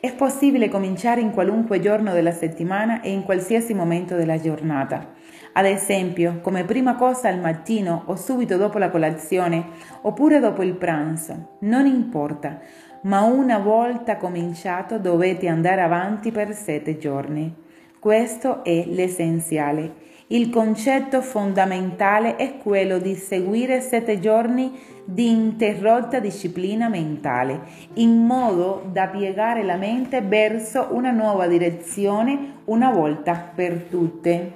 È 0.00 0.14
possibile 0.14 0.70
cominciare 0.70 1.20
in 1.20 1.32
qualunque 1.32 1.80
giorno 1.80 2.14
della 2.14 2.32
settimana 2.32 3.02
e 3.02 3.10
in 3.12 3.24
qualsiasi 3.24 3.74
momento 3.74 4.16
della 4.16 4.40
giornata. 4.40 5.12
Ad 5.52 5.66
esempio, 5.66 6.38
come 6.40 6.64
prima 6.64 6.94
cosa 6.94 7.28
al 7.28 7.40
mattino 7.40 8.04
o 8.06 8.16
subito 8.16 8.56
dopo 8.56 8.78
la 8.78 8.88
colazione 8.88 9.66
oppure 10.00 10.40
dopo 10.40 10.62
il 10.62 10.76
pranzo, 10.76 11.58
non 11.60 11.84
importa, 11.84 12.58
ma 13.02 13.20
una 13.20 13.58
volta 13.58 14.16
cominciato 14.16 14.98
dovete 14.98 15.46
andare 15.46 15.82
avanti 15.82 16.32
per 16.32 16.54
sette 16.54 16.96
giorni. 16.96 17.66
Questo 17.98 18.62
è 18.62 18.84
l'essenziale. 18.86 20.06
Il 20.28 20.50
concetto 20.50 21.20
fondamentale 21.20 22.36
è 22.36 22.58
quello 22.58 22.98
di 22.98 23.14
seguire 23.14 23.80
sette 23.80 24.20
giorni 24.20 24.78
di 25.04 25.30
interrotta 25.30 26.20
disciplina 26.20 26.88
mentale, 26.88 27.60
in 27.94 28.24
modo 28.24 28.84
da 28.92 29.06
piegare 29.06 29.64
la 29.64 29.76
mente 29.76 30.20
verso 30.20 30.88
una 30.90 31.10
nuova 31.10 31.46
direzione 31.46 32.58
una 32.66 32.90
volta 32.92 33.50
per 33.54 33.86
tutte. 33.90 34.52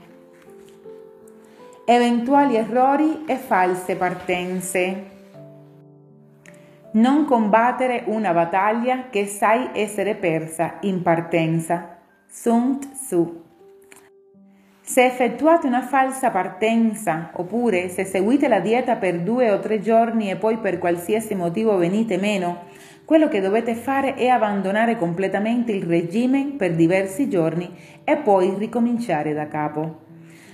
Eventuali 1.84 2.54
errori 2.54 3.25
e 3.26 3.37
false 3.37 3.96
partenze. 3.96 5.11
Non 6.92 7.25
combattere 7.25 8.04
una 8.06 8.32
battaglia 8.32 9.08
che 9.08 9.26
sai 9.26 9.70
essere 9.72 10.14
persa 10.14 10.75
in 10.82 11.02
partenza. 11.02 11.91
Sun 12.34 12.78
Tzu. 12.78 13.42
Se 14.80 15.04
effettuate 15.04 15.66
una 15.66 15.82
falsa 15.82 16.30
partenza, 16.30 17.30
oppure 17.34 17.90
se 17.90 18.06
seguite 18.06 18.48
la 18.48 18.60
dieta 18.60 18.96
per 18.96 19.20
due 19.20 19.50
o 19.50 19.60
tre 19.60 19.80
giorni 19.80 20.30
e 20.30 20.36
poi 20.36 20.56
per 20.56 20.78
qualsiasi 20.78 21.34
motivo 21.34 21.76
venite 21.76 22.16
meno, 22.16 22.62
quello 23.04 23.28
che 23.28 23.42
dovete 23.42 23.74
fare 23.74 24.14
è 24.14 24.28
abbandonare 24.28 24.96
completamente 24.96 25.72
il 25.72 25.82
regime 25.82 26.54
per 26.56 26.74
diversi 26.74 27.28
giorni 27.28 27.70
e 28.02 28.16
poi 28.16 28.54
ricominciare 28.56 29.34
da 29.34 29.46
capo. 29.46 30.00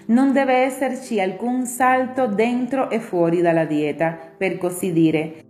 Non 0.06 0.32
deve 0.32 0.54
esserci 0.54 1.20
alcun 1.20 1.64
salto 1.64 2.26
dentro 2.26 2.90
e 2.90 2.98
fuori 2.98 3.40
dalla 3.40 3.64
dieta, 3.64 4.18
per 4.36 4.58
così 4.58 4.92
dire. 4.92 5.44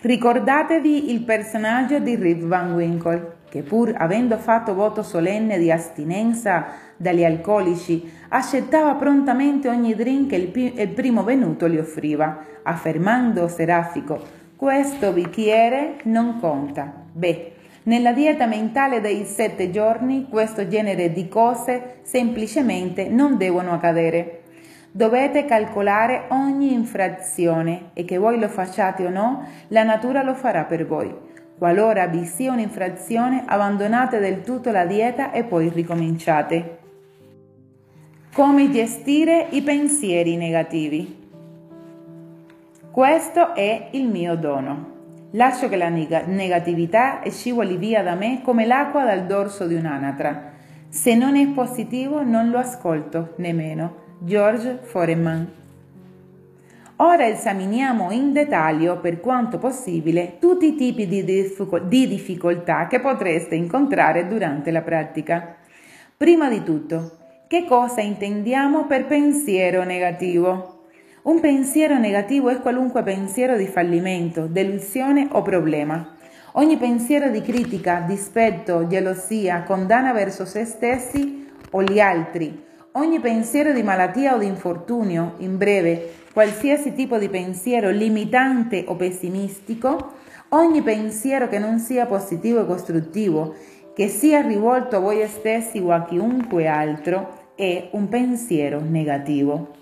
Ricordatevi 0.00 1.10
il 1.10 1.24
personaggio 1.24 1.98
di 1.98 2.14
Rip 2.14 2.44
Van 2.44 2.72
Winkle, 2.74 3.37
che 3.48 3.62
pur 3.62 3.94
avendo 3.96 4.36
fatto 4.38 4.74
voto 4.74 5.02
solenne 5.02 5.58
di 5.58 5.70
astinenza 5.70 6.66
dagli 6.96 7.24
alcolici, 7.24 8.10
accettava 8.28 8.94
prontamente 8.94 9.68
ogni 9.68 9.94
drink 9.94 10.30
che 10.30 10.72
il, 10.74 10.88
primo 10.88 11.22
venuto 11.22 11.68
gli 11.68 11.78
offriva, 11.78 12.44
affermando 12.62 13.48
serafico 13.48 14.38
questo 14.58 15.12
bicchiere 15.12 15.98
non 16.04 16.40
conta. 16.40 16.92
Beh, 17.12 17.52
nella 17.84 18.12
dieta 18.12 18.44
mentale 18.46 19.00
dei 19.00 19.24
sette 19.24 19.70
giorni 19.70 20.26
questo 20.28 20.66
genere 20.66 21.12
di 21.12 21.28
cose 21.28 22.00
semplicemente 22.02 23.08
non 23.08 23.36
devono 23.36 23.74
accadere. 23.74 24.40
Dovete 24.90 25.44
calcolare 25.44 26.24
ogni 26.30 26.72
infrazione 26.72 27.90
e 27.92 28.04
che 28.04 28.18
voi 28.18 28.40
lo 28.40 28.48
facciate 28.48 29.06
o 29.06 29.10
no, 29.10 29.46
la 29.68 29.84
natura 29.84 30.24
lo 30.24 30.34
farà 30.34 30.64
per 30.64 30.86
voi. 30.88 31.14
Qualora 31.58 32.06
vi 32.06 32.24
sia 32.24 32.52
un'infrazione, 32.52 33.42
abbandonate 33.44 34.20
del 34.20 34.42
tutto 34.42 34.70
la 34.70 34.86
dieta 34.86 35.32
e 35.32 35.42
poi 35.42 35.68
ricominciate. 35.68 36.78
Come 38.32 38.70
gestire 38.70 39.48
i 39.50 39.62
pensieri 39.62 40.36
negativi? 40.36 41.16
Questo 42.92 43.56
è 43.56 43.88
il 43.90 44.06
mio 44.08 44.36
dono. 44.36 44.96
Lascio 45.32 45.68
che 45.68 45.76
la 45.76 45.88
negatività 45.88 47.20
scivoli 47.28 47.76
via 47.76 48.04
da 48.04 48.14
me 48.14 48.40
come 48.44 48.64
l'acqua 48.64 49.04
dal 49.04 49.26
dorso 49.26 49.66
di 49.66 49.74
un'anatra. 49.74 50.52
Se 50.88 51.16
non 51.16 51.34
è 51.34 51.48
positivo 51.48 52.22
non 52.22 52.50
lo 52.50 52.58
ascolto 52.58 53.34
nemmeno. 53.38 54.06
George 54.20 54.78
Foreman. 54.82 55.57
Ora 57.00 57.28
esaminiamo 57.28 58.10
in 58.10 58.32
dettaglio, 58.32 58.98
per 58.98 59.20
quanto 59.20 59.58
possibile, 59.58 60.38
tutti 60.40 60.66
i 60.66 60.74
tipi 60.74 61.06
di, 61.06 61.22
difficoltà 62.08 62.88
che 62.88 62.98
potreste 62.98 63.54
incontrare 63.54 64.26
durante 64.26 64.72
la 64.72 64.82
pratica. 64.82 65.58
Prima 66.16 66.48
di 66.48 66.64
tutto, 66.64 67.18
che 67.46 67.66
cosa 67.66 68.00
intendiamo 68.00 68.86
per 68.86 69.06
pensiero 69.06 69.84
negativo? 69.84 70.86
Un 71.22 71.38
pensiero 71.38 71.98
negativo 71.98 72.48
è 72.48 72.58
qualunque 72.58 73.04
pensiero 73.04 73.56
di 73.56 73.66
fallimento, 73.66 74.46
delusione 74.46 75.28
o 75.30 75.40
problema. 75.42 76.16
Ogni 76.54 76.78
pensiero 76.78 77.30
di 77.30 77.42
critica, 77.42 78.02
dispetto, 78.04 78.88
gelosia, 78.88 79.62
condanna 79.62 80.12
verso 80.12 80.44
se 80.44 80.64
stessi 80.64 81.46
o 81.70 81.80
gli 81.80 82.00
altri. 82.00 82.66
Ogni 82.92 83.20
pensiero 83.20 83.72
di 83.72 83.84
malattia 83.84 84.34
o 84.34 84.38
di 84.38 84.46
infortunio, 84.46 85.34
in 85.38 85.56
breve, 85.56 86.26
qualsiasi 86.38 86.94
tipo 86.94 87.18
di 87.18 87.28
pensiero 87.28 87.90
limitante 87.90 88.84
o 88.86 88.94
pessimistico, 88.94 90.12
ogni 90.50 90.82
pensiero 90.82 91.48
che 91.48 91.58
non 91.58 91.80
sia 91.80 92.06
positivo 92.06 92.62
e 92.62 92.64
costruttivo, 92.64 93.56
che 93.92 94.06
sia 94.06 94.40
rivolto 94.40 94.94
a 94.94 94.98
voi 95.00 95.26
stessi 95.26 95.80
o 95.80 95.90
a 95.90 96.04
chiunque 96.04 96.68
altro, 96.68 97.54
è 97.56 97.88
un 97.90 98.08
pensiero 98.08 98.80
negativo. 98.80 99.74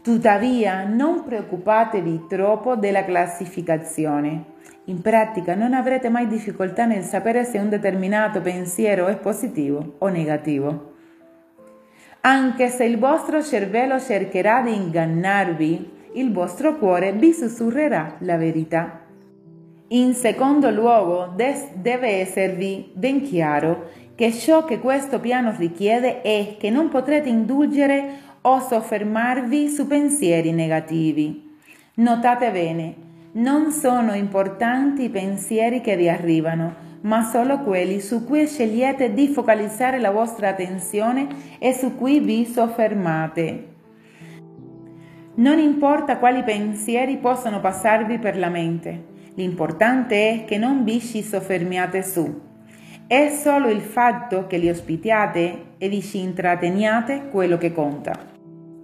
Tuttavia 0.00 0.86
non 0.86 1.24
preoccupatevi 1.24 2.24
troppo 2.26 2.76
della 2.76 3.04
classificazione. 3.04 4.44
In 4.84 5.02
pratica 5.02 5.54
non 5.54 5.74
avrete 5.74 6.08
mai 6.08 6.26
difficoltà 6.26 6.86
nel 6.86 7.02
sapere 7.02 7.44
se 7.44 7.58
un 7.58 7.68
determinato 7.68 8.40
pensiero 8.40 9.08
è 9.08 9.18
positivo 9.18 9.96
o 9.98 10.08
negativo. 10.08 10.94
Anche 12.28 12.70
se 12.70 12.82
il 12.82 12.98
vostro 12.98 13.40
cervello 13.40 14.00
cercherà 14.00 14.60
di 14.60 14.74
ingannarvi, 14.74 15.90
il 16.14 16.32
vostro 16.32 16.76
cuore 16.76 17.12
vi 17.12 17.32
sussurrerà 17.32 18.16
la 18.22 18.36
verità. 18.36 19.02
In 19.90 20.12
secondo 20.12 20.68
luogo, 20.70 21.36
deve 21.36 22.08
esservi 22.08 22.90
ben 22.92 23.22
chiaro 23.22 23.90
che 24.16 24.32
ciò 24.32 24.64
che 24.64 24.80
questo 24.80 25.20
piano 25.20 25.54
richiede 25.56 26.22
è 26.22 26.56
che 26.58 26.68
non 26.68 26.88
potrete 26.88 27.28
indulgere 27.28 28.18
o 28.40 28.58
soffermarvi 28.58 29.68
su 29.68 29.86
pensieri 29.86 30.50
negativi. 30.50 31.56
Notate 31.94 32.50
bene, 32.50 32.94
non 33.34 33.70
sono 33.70 34.14
importanti 34.14 35.04
i 35.04 35.10
pensieri 35.10 35.80
che 35.80 35.94
vi 35.94 36.08
arrivano, 36.08 36.74
ma 37.06 37.22
solo 37.22 37.60
quelli 37.60 38.00
su 38.00 38.24
cui 38.24 38.46
scegliete 38.46 39.12
di 39.14 39.28
focalizzare 39.28 40.00
la 40.00 40.10
vostra 40.10 40.48
attenzione 40.48 41.28
e 41.58 41.72
su 41.72 41.96
cui 41.96 42.18
vi 42.18 42.44
soffermate. 42.44 43.74
Non 45.36 45.58
importa 45.58 46.18
quali 46.18 46.42
pensieri 46.42 47.18
possano 47.18 47.60
passarvi 47.60 48.18
per 48.18 48.36
la 48.36 48.48
mente, 48.48 49.04
l'importante 49.34 50.30
è 50.30 50.44
che 50.44 50.58
non 50.58 50.82
vi 50.82 51.00
ci 51.00 51.22
soffermiate 51.22 52.02
su. 52.02 52.42
È 53.06 53.28
solo 53.28 53.68
il 53.68 53.82
fatto 53.82 54.48
che 54.48 54.56
li 54.56 54.68
ospitiate 54.68 55.74
e 55.78 55.88
vi 55.88 56.02
ci 56.02 56.18
intratteniate 56.18 57.28
quello 57.30 57.56
che 57.56 57.70
conta. 57.70 58.35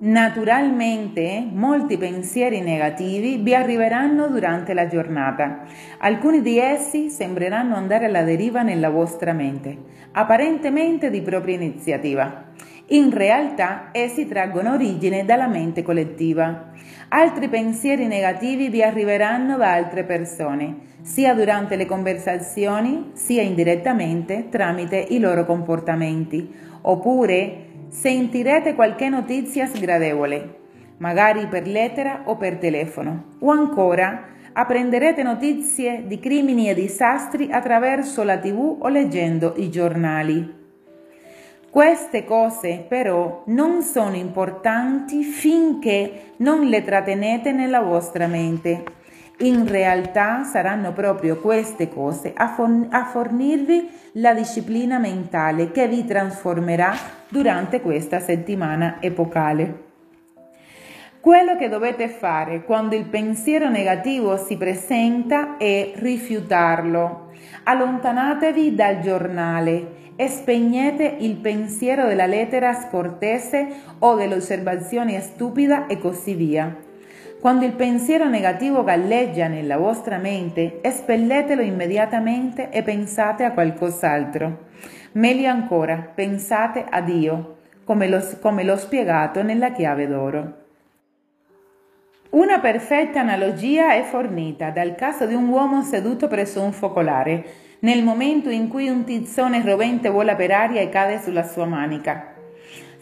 Naturalmente 0.05 1.47
molti 1.49 1.97
pensieri 1.97 2.61
negativi 2.61 3.37
vi 3.37 3.55
arriveranno 3.55 4.27
durante 4.27 4.75
la 4.75 4.89
giornata. 4.89 5.63
Alcuni 5.99 6.43
di 6.43 6.59
essi 6.59 7.09
sembreranno 7.09 7.77
andare 7.77 8.07
alla 8.07 8.25
deriva 8.25 8.63
nella 8.63 8.91
vostra 8.91 9.33
mente, 9.33 9.79
apparentemente 10.11 11.09
di 11.09 11.21
propria 11.23 11.55
iniziativa. 11.55 12.47
In 12.87 13.13
realtà 13.13 13.91
essi 13.93 14.27
traggono 14.27 14.73
origine 14.73 15.25
dalla 15.25 15.47
mente 15.47 15.85
collettiva. 15.85 16.73
Altri 17.11 17.49
pensieri 17.49 18.09
negativi 18.09 18.71
vi 18.71 18.83
arriveranno 18.83 19.57
da 19.57 19.73
altre 19.73 20.03
persone, 20.03 20.79
sia 21.03 21.33
durante 21.33 21.77
le 21.77 21.87
conversazioni, 21.87 23.11
sia 23.13 23.43
indirettamente 23.43 24.49
tramite 24.49 24.97
i 24.97 25.21
loro 25.21 25.45
comportamenti, 25.45 26.53
oppure 26.83 27.71
sentirete 27.93 28.75
qualche 28.75 29.11
notizia 29.11 29.67
sgradevole, 29.67 30.61
magari 30.97 31.47
per 31.47 31.67
lettera 31.67 32.23
o 32.25 32.37
per 32.37 32.57
telefono, 32.57 33.35
o 33.41 33.51
ancora 33.51 34.29
apprenderete 34.55 35.23
notizie 35.23 36.05
di 36.07 36.19
crimini 36.19 36.71
e 36.71 36.75
disastri 36.75 37.53
attraverso 37.53 38.23
la 38.23 38.39
tv 38.39 38.79
o 38.81 38.89
leggendo 38.89 39.53
i 39.57 39.71
giornali. 39.71 40.61
Queste 41.71 42.25
cose 42.25 42.85
però 42.89 43.45
non 43.47 43.83
sono 43.83 44.17
importanti 44.17 45.23
finché 45.23 46.33
non 46.39 46.67
le 46.67 46.83
trattenete 46.83 47.53
nella 47.53 47.81
vostra 47.81 48.27
mente 48.27 48.85
in 49.43 49.67
realtà 49.67 50.45
saranno 50.45 50.93
proprio 50.93 51.39
queste 51.39 51.89
cose 51.89 52.33
a, 52.35 52.55
fornirvi 53.05 53.91
la 54.13 54.35
disciplina 54.35 54.99
mentale 54.99 55.73
che 55.73 55.89
vi 55.89 56.05
trasformerà 56.05 56.95
durante 57.29 57.81
questa 57.81 58.21
settimana 58.21 58.99
epocale. 59.01 59.91
Quello 61.21 61.57
che 61.57 61.69
dovete 61.69 62.09
fare 62.09 62.65
quando 62.65 62.97
il 62.97 63.05
pensiero 63.05 63.69
negativo 63.69 64.37
si 64.37 64.57
presenta 64.57 65.57
è 65.57 65.93
rifiutarlo. 65.95 67.31
Allontanatevi 67.65 68.75
dal 68.75 69.01
giornale 69.01 70.01
e 70.17 70.29
spegnete 70.29 71.17
il 71.21 71.37
pensiero 71.37 72.07
della 72.07 72.27
lettera 72.27 72.75
scortese 72.75 73.67
o 74.01 74.15
dell'osservazione 74.15 75.21
stupida 75.21 75.87
e 75.87 75.99
così 75.99 76.35
via. 76.35 76.91
Quando 77.43 77.65
il 77.65 77.73
pensiero 77.73 78.29
negativo 78.29 78.85
galleggia 78.85 79.49
nella 79.49 79.77
vostra 79.77 80.17
mente, 80.17 80.79
espelletelo 80.81 81.61
immediatamente 81.61 82.71
e 82.71 82.85
pensate 82.85 83.43
a 83.43 83.51
qualcos'altro. 83.51 84.67
Meglio 85.15 85.51
ancora, 85.51 86.09
pensate 86.15 86.85
a 86.89 87.01
Dio, 87.01 87.57
come 87.83 88.07
l'ho, 88.07 88.23
come 88.41 88.63
l'ho 88.63 88.77
spiegato 88.77 89.43
nella 89.43 89.73
chiave 89.73 90.07
d'oro. 90.07 90.57
Una 92.31 92.61
perfetta 92.61 93.19
analogia 93.19 93.95
è 93.95 94.03
fornita 94.03 94.71
dal 94.71 94.95
caso 94.95 95.27
di 95.27 95.35
un 95.35 95.49
uomo 95.49 95.83
seduto 95.83 96.29
presso 96.29 96.63
un 96.63 96.71
focolare, 96.71 97.45
nel 97.81 98.05
momento 98.05 98.51
in 98.51 98.69
cui 98.69 98.89
un 98.89 99.03
tizzone 99.03 99.65
rovente 99.65 100.11
vola 100.11 100.37
per 100.37 100.53
aria 100.53 100.81
e 100.81 100.89
cade 100.89 101.21
sulla 101.21 101.43
sua 101.43 101.67
manica. 101.67 102.32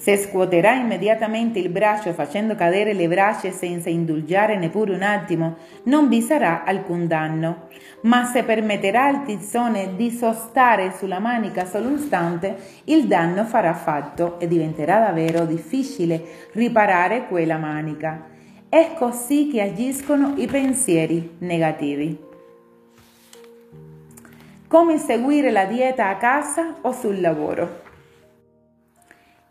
Se 0.01 0.17
scuoterà 0.17 0.73
immediatamente 0.73 1.59
il 1.59 1.69
braccio 1.69 2.15
facendo 2.15 2.55
cadere 2.55 2.95
le 2.95 3.07
braccia 3.07 3.51
senza 3.51 3.91
indulgiare 3.91 4.57
neppure 4.57 4.95
un 4.95 5.03
attimo, 5.03 5.57
non 5.85 6.09
vi 6.09 6.23
sarà 6.23 6.65
alcun 6.65 7.07
danno. 7.07 7.69
Ma 8.05 8.25
se 8.25 8.43
permetterà 8.45 9.05
al 9.05 9.25
tizzone 9.25 9.97
di 9.97 10.11
sostare 10.11 10.95
sulla 10.97 11.19
manica 11.19 11.67
solo 11.67 11.89
un 11.89 11.99
istante, 11.99 12.57
il 12.85 13.09
danno 13.09 13.45
farà 13.45 13.75
fatto 13.75 14.41
e 14.41 14.49
diventerà 14.49 15.01
davvero 15.01 15.45
difficile 15.45 16.23
riparare 16.53 17.27
quella 17.27 17.59
manica. 17.59 18.27
È 18.71 18.95
così 18.97 19.49
che 19.53 19.61
agiscono 19.61 20.33
i 20.37 20.47
pensieri 20.47 21.37
negativi. 21.41 22.19
Come 24.67 24.97
seguire 24.97 25.51
la 25.51 25.67
dieta 25.67 26.09
a 26.09 26.17
casa 26.17 26.77
o 26.81 26.91
sul 26.93 27.21
lavoro? 27.21 27.90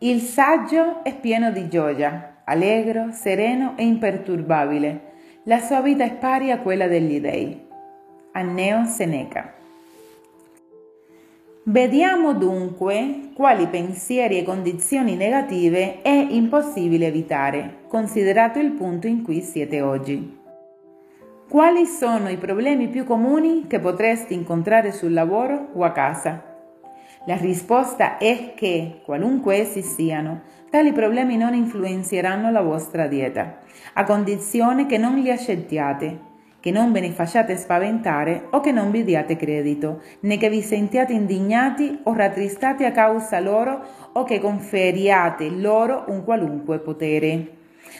Il 0.01 0.21
saggio 0.21 1.03
è 1.03 1.13
pieno 1.13 1.51
di 1.51 1.67
gioia, 1.67 2.43
allegro, 2.45 3.11
sereno 3.11 3.73
e 3.75 3.83
imperturbabile. 3.83 5.01
La 5.43 5.59
sua 5.59 5.81
vita 5.81 6.05
è 6.05 6.13
pari 6.13 6.51
a 6.51 6.59
quella 6.59 6.87
degli 6.87 7.19
dei. 7.19 7.67
Anneo 8.31 8.85
Seneca. 8.85 9.53
Vediamo 11.63 12.31
dunque 12.31 13.31
quali 13.33 13.67
pensieri 13.67 14.37
e 14.37 14.43
condizioni 14.43 15.17
negative 15.17 16.01
è 16.01 16.27
impossibile 16.29 17.07
evitare, 17.07 17.79
considerato 17.89 18.57
il 18.57 18.71
punto 18.71 19.05
in 19.07 19.21
cui 19.21 19.41
siete 19.41 19.81
oggi. 19.81 20.37
Quali 21.49 21.85
sono 21.85 22.29
i 22.29 22.37
problemi 22.37 22.87
più 22.87 23.03
comuni 23.03 23.67
che 23.67 23.81
potresti 23.81 24.33
incontrare 24.33 24.93
sul 24.93 25.11
lavoro 25.11 25.71
o 25.73 25.83
a 25.83 25.91
casa? 25.91 26.48
La 27.29 27.35
risposta 27.35 28.17
è 28.17 28.53
che, 28.55 29.01
qualunque 29.05 29.57
essi 29.57 29.83
siano, 29.83 30.41
tali 30.71 30.91
problemi 30.91 31.37
non 31.37 31.53
influenzeranno 31.53 32.49
la 32.49 32.61
vostra 32.61 33.05
dieta, 33.05 33.59
a 33.93 34.03
condizione 34.03 34.87
che 34.87 34.97
non 34.97 35.13
li 35.13 35.29
accettiate, 35.29 36.21
che 36.59 36.71
non 36.71 36.91
ve 36.91 37.01
ne 37.01 37.11
facciate 37.11 37.55
spaventare 37.55 38.47
o 38.49 38.61
che 38.61 38.71
non 38.71 38.89
vi 38.89 39.03
diate 39.03 39.35
credito, 39.35 40.01
né 40.21 40.37
che 40.37 40.49
vi 40.49 40.63
sentiate 40.63 41.13
indignati 41.13 41.99
o 42.01 42.15
rattristati 42.15 42.83
a 42.83 42.91
causa 42.91 43.39
loro 43.39 43.79
o 44.13 44.23
che 44.23 44.39
conferiate 44.39 45.51
loro 45.51 46.05
un 46.07 46.23
qualunque 46.23 46.79
potere. 46.79 47.57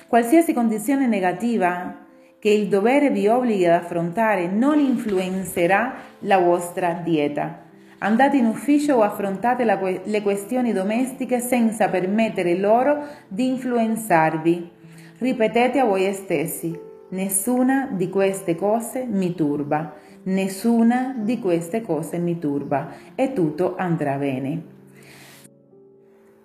Qualsiasi 0.08 0.54
condizione 0.54 1.06
negativa 1.06 1.98
che 2.40 2.50
il 2.50 2.68
dovere 2.68 3.12
vi 3.12 3.28
obblighi 3.28 3.68
ad 3.68 3.74
affrontare 3.74 4.48
non 4.48 4.80
influenzerà 4.80 5.94
la 6.22 6.40
vostra 6.40 6.94
dieta 6.94 7.68
Andate 8.02 8.38
in 8.38 8.46
ufficio 8.46 8.96
o 8.96 9.02
affrontate 9.02 9.66
que- 9.78 10.02
le 10.06 10.22
questioni 10.22 10.72
domestiche 10.72 11.40
senza 11.40 11.90
permettere 11.90 12.56
loro 12.56 13.04
di 13.28 13.48
influenzarvi. 13.48 14.72
Ripetete 15.18 15.80
a 15.80 15.86
voi 15.86 16.12
stessi, 16.14 16.80
nessuna 17.10 17.90
di 17.92 18.10
queste 18.10 18.56
cose 18.56 19.06
mi 19.06 19.36
turba, 19.36 19.94
nessuna 20.24 21.14
di 21.18 21.40
queste 21.40 21.82
cose 21.82 22.20
mi 22.20 22.40
turba 22.40 22.90
e 23.16 23.34
tutto 23.34 23.76
andrà 23.78 24.16
bene. 24.16 24.78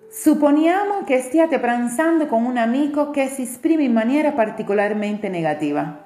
Supponiamo 0.08 1.04
che 1.04 1.20
stiate 1.20 1.60
pranzando 1.60 2.26
con 2.26 2.44
un 2.44 2.56
amico 2.56 3.10
che 3.10 3.26
si 3.26 3.42
esprime 3.42 3.84
in 3.84 3.92
maniera 3.92 4.32
particolarmente 4.32 5.28
negativa. 5.28 6.03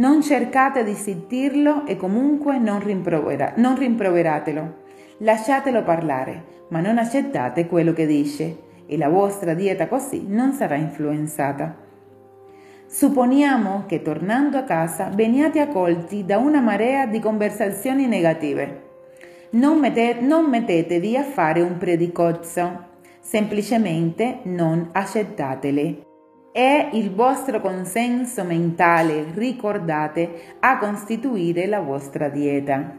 Non 0.00 0.22
cercate 0.22 0.82
di 0.82 0.94
zittirlo 0.94 1.84
e 1.84 1.98
comunque 1.98 2.58
non, 2.58 2.82
rimprovera, 2.82 3.52
non 3.56 3.76
rimproveratelo. 3.76 4.76
Lasciatelo 5.18 5.82
parlare, 5.82 6.44
ma 6.68 6.80
non 6.80 6.96
accettate 6.96 7.66
quello 7.66 7.92
che 7.92 8.06
dice 8.06 8.56
e 8.86 8.96
la 8.96 9.10
vostra 9.10 9.52
dieta 9.52 9.88
così 9.88 10.24
non 10.26 10.52
sarà 10.54 10.76
influenzata. 10.76 11.76
Supponiamo 12.86 13.84
che 13.86 14.00
tornando 14.00 14.56
a 14.56 14.62
casa 14.62 15.10
veniate 15.14 15.60
accolti 15.60 16.24
da 16.24 16.38
una 16.38 16.62
marea 16.62 17.04
di 17.04 17.20
conversazioni 17.20 18.06
negative. 18.06 18.88
Non, 19.50 19.78
mette, 19.78 20.16
non 20.22 20.46
mettetevi 20.46 21.14
a 21.18 21.24
fare 21.24 21.60
un 21.60 21.76
predicozzo, 21.76 22.86
semplicemente 23.20 24.38
non 24.44 24.88
accettatele 24.92 26.08
è 26.52 26.88
il 26.92 27.12
vostro 27.12 27.60
consenso 27.60 28.42
mentale, 28.42 29.26
ricordate, 29.34 30.56
a 30.60 30.78
costituire 30.78 31.66
la 31.66 31.80
vostra 31.80 32.28
dieta. 32.28 32.98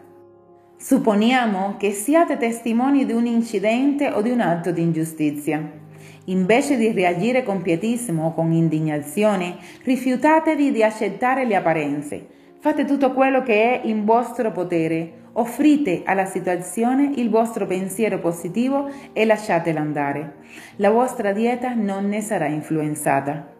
Supponiamo 0.78 1.76
che 1.78 1.92
siate 1.92 2.38
testimoni 2.38 3.06
di 3.06 3.12
un 3.12 3.26
incidente 3.26 4.10
o 4.10 4.22
di 4.22 4.30
un 4.30 4.40
atto 4.40 4.72
di 4.72 4.82
ingiustizia. 4.82 5.80
Invece 6.26 6.78
di 6.78 6.92
reagire 6.92 7.44
con 7.44 7.62
pietismo 7.62 8.28
o 8.28 8.34
con 8.34 8.52
indignazione, 8.52 9.58
rifiutatevi 9.84 10.72
di 10.72 10.82
accettare 10.82 11.46
le 11.46 11.56
apparenze. 11.56 12.28
Fate 12.60 12.86
tutto 12.86 13.12
quello 13.12 13.44
che 13.44 13.82
è 13.82 13.88
in 13.88 14.06
vostro 14.06 14.52
potere. 14.52 15.21
Offrite 15.34 16.02
alla 16.04 16.26
situazione 16.26 17.14
il 17.16 17.30
vostro 17.30 17.66
pensiero 17.66 18.20
positivo 18.20 18.90
e 19.14 19.26
lasciatela 19.26 19.80
andare. 19.80 20.36
La 20.78 20.90
vostra 20.90 21.32
dieta 21.32 21.74
non 21.74 22.10
ne 22.10 22.20
sarà 22.22 22.48
influenzata. 22.48 23.60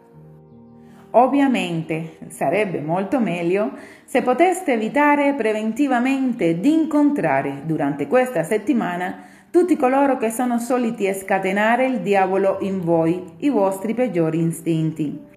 Ovviamente 1.12 2.18
sarebbe 2.28 2.80
molto 2.80 3.20
meglio 3.20 3.72
se 4.04 4.22
poteste 4.22 4.72
evitare 4.72 5.34
preventivamente 5.34 6.60
di 6.60 6.72
incontrare 6.72 7.62
durante 7.64 8.06
questa 8.06 8.42
settimana 8.42 9.24
tutti 9.50 9.76
coloro 9.76 10.16
che 10.16 10.30
sono 10.30 10.58
soliti 10.58 11.12
scatenare 11.12 11.86
il 11.86 12.00
diavolo 12.00 12.58
in 12.60 12.82
voi, 12.82 13.22
i 13.38 13.50
vostri 13.50 13.92
peggiori 13.92 14.40
istinti. 14.42 15.31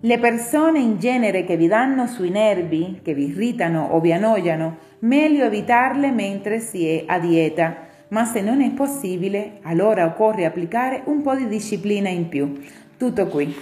Le 0.00 0.18
persone 0.18 0.78
in 0.78 0.98
genere 0.98 1.44
che 1.44 1.56
vi 1.56 1.68
danno 1.68 2.06
sui 2.06 2.28
nervi, 2.28 3.00
che 3.02 3.14
vi 3.14 3.30
irritano 3.30 3.88
o 3.92 4.00
vi 4.00 4.12
annoiano, 4.12 4.76
meglio 5.00 5.44
evitarle 5.44 6.10
mentre 6.10 6.60
si 6.60 6.86
è 6.86 7.04
a 7.06 7.18
dieta, 7.18 7.76
ma 8.08 8.26
se 8.26 8.42
non 8.42 8.60
è 8.60 8.70
possibile, 8.72 9.58
allora 9.62 10.04
occorre 10.04 10.44
applicare 10.44 11.00
un 11.06 11.22
po' 11.22 11.34
di 11.34 11.48
disciplina 11.48 12.10
in 12.10 12.28
più. 12.28 12.60
Tutto 12.98 13.26
qui. 13.28 13.54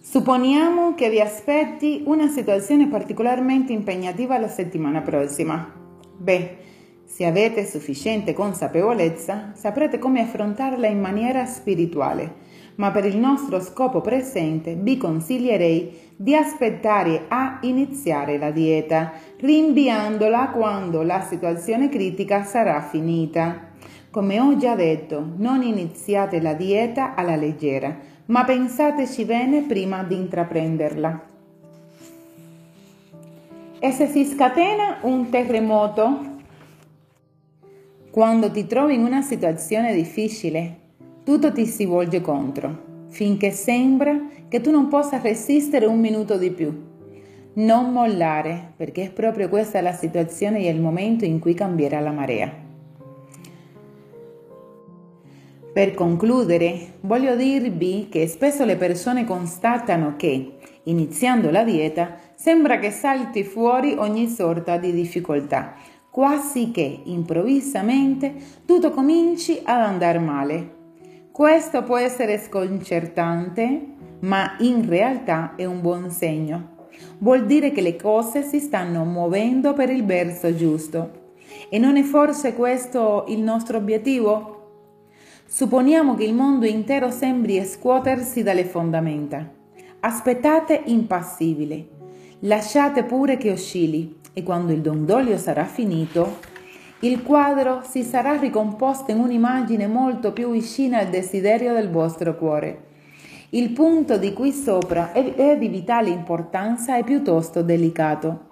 Supponiamo 0.00 0.94
che 0.94 1.10
vi 1.10 1.20
aspetti 1.20 2.04
una 2.06 2.28
situazione 2.28 2.86
particolarmente 2.86 3.72
impegnativa 3.72 4.38
la 4.38 4.48
settimana 4.48 5.00
prossima. 5.00 5.74
Beh, 6.16 6.56
se 7.04 7.26
avete 7.26 7.66
sufficiente 7.66 8.32
consapevolezza, 8.32 9.50
saprete 9.54 9.98
come 9.98 10.20
affrontarla 10.20 10.86
in 10.86 11.00
maniera 11.00 11.46
spirituale 11.46 12.46
ma 12.78 12.90
per 12.90 13.04
il 13.04 13.16
nostro 13.16 13.60
scopo 13.60 14.00
presente 14.00 14.74
vi 14.74 14.96
consiglierei 14.96 16.12
di 16.16 16.34
aspettare 16.34 17.24
a 17.28 17.58
iniziare 17.62 18.38
la 18.38 18.50
dieta, 18.50 19.12
rinviandola 19.38 20.50
quando 20.50 21.02
la 21.02 21.20
situazione 21.20 21.88
critica 21.88 22.44
sarà 22.44 22.80
finita. 22.80 23.66
Come 24.10 24.40
ho 24.40 24.56
già 24.56 24.74
detto, 24.74 25.24
non 25.36 25.62
iniziate 25.62 26.40
la 26.40 26.54
dieta 26.54 27.14
alla 27.14 27.36
leggera, 27.36 27.96
ma 28.26 28.44
pensateci 28.44 29.24
bene 29.24 29.62
prima 29.62 30.02
di 30.04 30.14
intraprenderla. 30.14 31.26
E 33.80 33.90
se 33.92 34.06
si 34.06 34.24
scatena 34.24 34.98
un 35.02 35.28
terremoto? 35.30 36.36
Quando 38.10 38.50
ti 38.50 38.66
trovi 38.66 38.94
in 38.94 39.04
una 39.04 39.22
situazione 39.22 39.94
difficile, 39.94 40.86
tutto 41.28 41.52
ti 41.52 41.66
si 41.66 41.84
volge 41.84 42.22
contro, 42.22 43.04
finché 43.08 43.50
sembra 43.50 44.18
che 44.48 44.62
tu 44.62 44.70
non 44.70 44.88
possa 44.88 45.20
resistere 45.20 45.84
un 45.84 46.00
minuto 46.00 46.38
di 46.38 46.50
più. 46.50 46.72
Non 47.52 47.92
mollare, 47.92 48.72
perché 48.74 49.02
è 49.02 49.10
proprio 49.10 49.50
questa 49.50 49.82
la 49.82 49.92
situazione 49.92 50.60
e 50.60 50.70
il 50.70 50.80
momento 50.80 51.26
in 51.26 51.38
cui 51.38 51.52
cambierà 51.52 52.00
la 52.00 52.12
marea. 52.12 52.50
Per 55.70 55.92
concludere, 55.92 56.94
voglio 57.00 57.36
dirvi 57.36 58.08
che 58.08 58.26
spesso 58.26 58.64
le 58.64 58.76
persone 58.76 59.26
constatano 59.26 60.14
che, 60.16 60.52
iniziando 60.84 61.50
la 61.50 61.62
dieta, 61.62 62.16
sembra 62.36 62.78
che 62.78 62.90
salti 62.90 63.44
fuori 63.44 63.94
ogni 63.98 64.28
sorta 64.28 64.78
di 64.78 64.92
difficoltà, 64.92 65.74
quasi 66.10 66.70
che 66.70 67.00
improvvisamente 67.04 68.32
tutto 68.64 68.92
cominci 68.92 69.60
ad 69.62 69.82
andare 69.82 70.18
male 70.18 70.76
questo 71.38 71.84
può 71.84 71.96
essere 71.96 72.36
sconcertante, 72.36 73.80
ma 74.22 74.56
in 74.58 74.88
realtà 74.88 75.54
è 75.54 75.64
un 75.64 75.80
buon 75.80 76.10
segno. 76.10 76.88
Vuol 77.18 77.46
dire 77.46 77.70
che 77.70 77.80
le 77.80 77.94
cose 77.94 78.42
si 78.42 78.58
stanno 78.58 79.04
muovendo 79.04 79.72
per 79.72 79.88
il 79.88 80.04
verso 80.04 80.52
giusto. 80.56 81.36
E 81.68 81.78
non 81.78 81.96
è 81.96 82.02
forse 82.02 82.54
questo 82.54 83.26
il 83.28 83.40
nostro 83.40 83.78
obiettivo? 83.78 84.96
Supponiamo 85.46 86.16
che 86.16 86.24
il 86.24 86.34
mondo 86.34 86.66
intero 86.66 87.08
sembri 87.12 87.64
scuotersi 87.64 88.42
dalle 88.42 88.64
fondamenta. 88.64 89.48
Aspettate 90.00 90.82
impassibile. 90.86 91.86
Lasciate 92.40 93.04
pure 93.04 93.36
che 93.36 93.52
oscilli 93.52 94.18
e 94.32 94.42
quando 94.42 94.72
il 94.72 94.80
dondolio 94.80 95.36
sarà 95.36 95.66
finito, 95.66 96.38
il 97.00 97.22
quadro 97.22 97.82
si 97.84 98.02
sarà 98.02 98.36
ricomposto 98.36 99.12
in 99.12 99.20
un'immagine 99.20 99.86
molto 99.86 100.32
più 100.32 100.50
vicina 100.50 100.98
al 100.98 101.06
desiderio 101.06 101.72
del 101.72 101.90
vostro 101.90 102.36
cuore. 102.36 102.86
Il 103.50 103.70
punto 103.70 104.18
di 104.18 104.32
qui 104.32 104.50
sopra 104.50 105.12
è 105.12 105.56
di 105.56 105.68
vitale 105.68 106.10
importanza 106.10 106.98
e 106.98 107.04
piuttosto 107.04 107.62
delicato. 107.62 108.46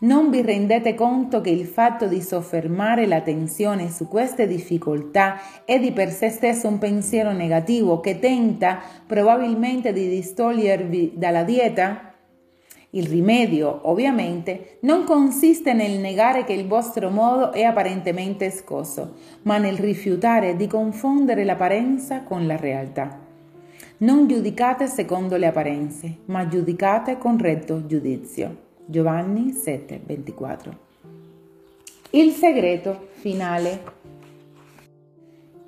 Non 0.00 0.30
vi 0.30 0.42
rendete 0.42 0.94
conto 0.94 1.40
che 1.40 1.50
il 1.50 1.64
fatto 1.64 2.08
di 2.08 2.20
soffermare 2.20 3.06
l'attenzione 3.06 3.88
su 3.88 4.08
queste 4.08 4.48
difficoltà 4.48 5.38
è 5.64 5.78
di 5.78 5.92
per 5.92 6.10
sé 6.10 6.28
stesso 6.28 6.66
un 6.66 6.78
pensiero 6.78 7.30
negativo 7.30 8.00
che 8.00 8.18
tenta 8.18 8.80
probabilmente 9.06 9.92
di 9.92 10.08
distogliervi 10.08 11.12
dalla 11.14 11.44
dieta? 11.44 12.11
Il 12.94 13.06
rimedio, 13.06 13.80
ovviamente, 13.84 14.76
non 14.80 15.04
consiste 15.04 15.72
nel 15.72 15.98
negare 15.98 16.44
che 16.44 16.52
il 16.52 16.66
vostro 16.66 17.08
modo 17.08 17.52
è 17.52 17.62
apparentemente 17.62 18.50
scosso, 18.50 19.14
ma 19.42 19.56
nel 19.56 19.78
rifiutare 19.78 20.56
di 20.56 20.66
confondere 20.66 21.44
l'apparenza 21.44 22.22
con 22.22 22.46
la 22.46 22.56
realtà. 22.56 23.18
Non 23.98 24.28
giudicate 24.28 24.88
secondo 24.88 25.38
le 25.38 25.46
apparenze, 25.46 26.16
ma 26.26 26.46
giudicate 26.46 27.16
con 27.16 27.38
retto 27.38 27.86
giudizio. 27.86 28.56
Giovanni 28.84 29.52
7, 29.52 30.00
24. 30.04 30.76
Il 32.10 32.32
segreto 32.32 33.08
finale. 33.12 34.01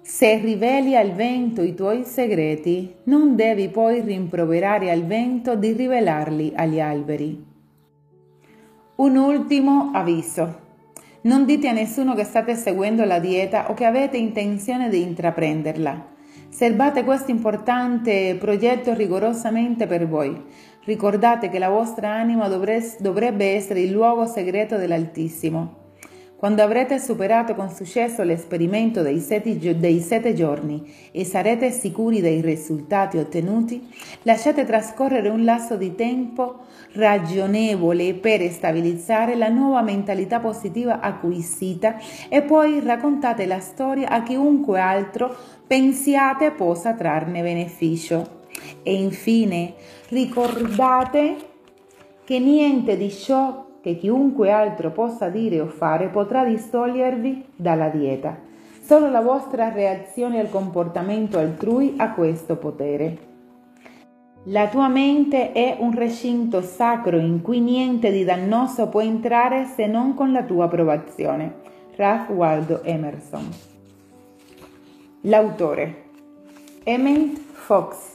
Se 0.07 0.37
riveli 0.37 0.95
al 0.97 1.13
vento 1.13 1.63
i 1.63 1.75
tuoi 1.75 2.05
segreti, 2.05 2.95
non 3.05 3.35
devi 3.37 3.71
poi 3.71 4.03
rimproverare 4.03 4.91
al 4.91 5.07
vento 5.07 5.57
di 5.57 5.73
rivelarli 5.73 6.53
agli 6.55 6.79
alberi. 6.79 7.43
Un 8.97 9.17
ultimo 9.17 9.93
avviso. 9.95 10.61
Non 11.23 11.47
dite 11.47 11.69
a 11.69 11.73
nessuno 11.73 12.15
che 12.15 12.25
state 12.25 12.55
seguendo 12.55 13.03
la 13.07 13.19
dieta 13.19 13.71
o 13.71 13.75
che 13.75 13.87
avete 13.87 14.19
intenzione 14.19 14.91
di 14.91 15.01
intraprenderla. 15.01 16.13
Serbate 16.51 17.03
questo 17.03 17.31
importante 17.31 18.37
progetto 18.39 18.93
rigorosamente 18.93 19.87
per 19.87 20.07
voi. 20.07 20.39
Ricordate 20.85 21.49
che 21.49 21.59
la 21.59 21.71
vostra 21.71 22.11
anima 22.11 22.47
dovrebbe 22.49 23.55
essere 23.55 23.81
il 23.81 23.91
luogo 23.91 24.27
segreto 24.27 24.77
dell'Altissimo. 24.77 25.84
Quando 26.45 26.61
avrete 26.61 26.99
superato 26.99 27.55
con 27.55 27.71
successo 27.71 28.23
l'esperimento 28.23 29.01
dei 29.01 29.19
sette, 29.19 29.57
dei 29.79 30.01
sette, 30.01 30.35
giorni 30.35 30.95
e 31.11 31.25
sarete 31.25 31.71
sicuri 31.71 32.21
dei 32.21 32.43
risultati 32.43 33.17
ottenuti, 33.17 33.89
lasciate 34.25 34.67
trascorrere 34.67 35.31
un 35.31 35.43
lasso 35.43 35.77
di 35.77 35.95
tempo 35.95 36.67
ragionevole 36.93 38.13
per 38.13 38.43
stabilizzare 38.51 39.37
la 39.37 39.49
nuova 39.49 39.81
mentalità 39.81 40.39
positiva 40.39 41.01
acquisita 41.01 41.97
e 42.29 42.43
poi 42.43 42.79
raccontate 42.81 43.47
la 43.47 43.61
storia 43.61 44.11
a 44.11 44.23
chiunque 44.23 44.79
altro 44.79 45.35
pensiate 45.67 46.51
possa 46.51 46.93
trarne 46.93 47.41
beneficio. 47.41 48.43
E 48.83 48.95
infine 48.95 49.73
ricordate 50.11 51.37
che 52.23 52.39
niente 52.39 52.99
di 52.99 53.11
ciò 53.11 53.64
che 53.85 53.99
chiunque 53.99 54.51
altro 54.51 54.93
possa 54.93 55.29
dire 55.29 55.61
o 55.61 55.67
fare 55.67 56.09
potrà 56.09 56.43
distogliervi 56.43 57.49
dalla 57.55 57.89
dieta. 57.89 58.35
Solo 58.81 59.11
la 59.11 59.21
vostra 59.21 59.69
reazione 59.69 60.41
al 60.41 60.49
comportamento 60.49 61.37
altrui 61.39 61.93
ha 61.99 62.15
questo 62.15 62.57
potere. 62.57 63.19
La 64.45 64.69
tua 64.69 64.89
mente 64.89 65.53
è 65.53 65.77
un 65.81 65.95
recinto 65.95 66.63
sacro 66.63 67.19
in 67.19 67.43
cui 67.43 67.61
niente 67.61 68.11
di 68.11 68.25
dannoso 68.25 68.89
può 68.89 69.03
entrare 69.03 69.67
se 69.67 69.87
non 69.87 70.15
con 70.15 70.33
la 70.33 70.45
tua 70.45 70.65
approvazione. 70.65 71.57
Ralph 71.95 72.31
Waldo 72.31 72.83
Emerson. 72.85 73.47
L'autore 75.21 76.05
Emmett 76.85 77.37
Fox 77.37 78.14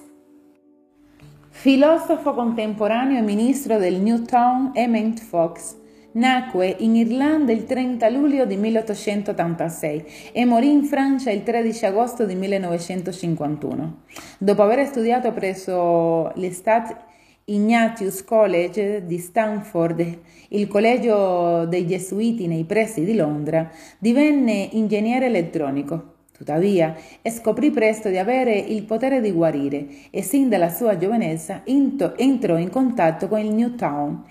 Filosofo 1.62 2.34
contemporaneo 2.34 3.18
e 3.18 3.22
ministro 3.22 3.78
del 3.78 3.96
Newtown 4.00 4.72
Emmett 4.74 5.20
Fox 5.20 5.76
nacque 6.14 6.74
in 6.80 6.96
Irlanda 6.96 7.52
il 7.52 7.66
30 7.66 8.08
luglio 8.08 8.46
di 8.46 8.56
1886 8.56 10.06
e 10.32 10.46
morì 10.46 10.72
in 10.72 10.86
Francia 10.86 11.32
il 11.32 11.44
13 11.44 11.86
agosto 11.86 12.26
di 12.26 12.36
1951. 12.36 14.04
Dopo 14.38 14.62
aver 14.62 14.88
studiato 14.88 15.34
presso 15.34 16.32
l'Estat 16.36 16.96
Ignatius 17.44 18.24
College 18.24 19.06
di 19.06 19.18
Stanford, 19.18 20.18
il 20.48 20.66
collegio 20.70 21.66
dei 21.66 21.86
Gesuiti 21.86 22.48
nei 22.48 22.64
pressi 22.64 23.04
di 23.04 23.18
Londra, 23.18 23.70
divenne 23.98 24.70
ingegnere 24.72 25.26
elettronico. 25.26 26.19
Tuttavia, 26.40 26.96
scoprì 27.30 27.70
presto 27.70 28.08
di 28.08 28.18
avere 28.18 28.56
il 28.56 28.84
potere 28.84 29.20
di 29.20 29.30
guarire 29.32 29.88
e 30.10 30.22
sin 30.22 30.48
dalla 30.48 30.70
sua 30.70 30.96
giovinezza 30.96 31.64
entrò 31.66 32.58
in 32.58 32.70
contatto 32.70 33.28
con 33.28 33.40
il 33.40 33.54
Newtown, 33.54 34.24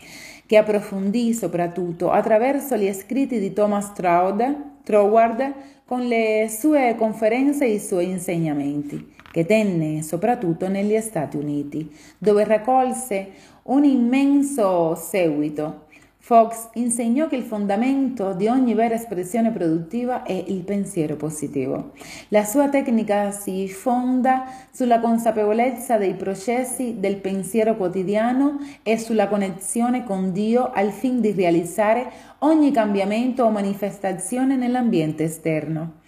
che 0.46 0.56
approfondì 0.56 1.34
soprattutto 1.34 2.10
attraverso 2.10 2.78
gli 2.78 2.90
scritti 2.94 3.38
di 3.38 3.52
Thomas 3.52 3.92
Troward 3.92 5.52
con 5.84 6.06
le 6.06 6.46
sue 6.48 6.94
conferenze 6.96 7.66
e 7.66 7.72
i 7.72 7.78
suoi 7.78 8.08
insegnamenti, 8.08 9.12
che 9.30 9.44
tenne 9.44 10.00
soprattutto 10.00 10.66
negli 10.66 10.98
Stati 11.02 11.36
Uniti, 11.36 11.94
dove 12.16 12.42
raccolse 12.44 13.32
un 13.64 13.84
immenso 13.84 14.94
seguito 14.94 15.87
Fox 16.28 16.68
insegnò 16.74 17.26
che 17.26 17.36
il 17.36 17.42
fondamento 17.42 18.34
di 18.34 18.48
ogni 18.48 18.74
vera 18.74 18.94
espressione 18.94 19.50
produttiva 19.50 20.24
è 20.24 20.44
il 20.48 20.62
pensiero 20.62 21.16
positivo. 21.16 21.92
La 22.28 22.44
sua 22.44 22.68
tecnica 22.68 23.30
si 23.30 23.66
fonda 23.66 24.44
sulla 24.70 25.00
consapevolezza 25.00 25.96
dei 25.96 26.12
processi 26.12 26.96
del 26.98 27.16
pensiero 27.16 27.76
quotidiano 27.76 28.58
e 28.82 28.98
sulla 28.98 29.26
connessione 29.26 30.04
con 30.04 30.30
Dio 30.30 30.70
al 30.70 30.90
fine 30.90 31.20
di 31.20 31.32
realizzare 31.32 32.12
ogni 32.40 32.72
cambiamento 32.72 33.44
o 33.44 33.50
manifestazione 33.50 34.54
nell'ambiente 34.54 35.24
esterno. 35.24 36.00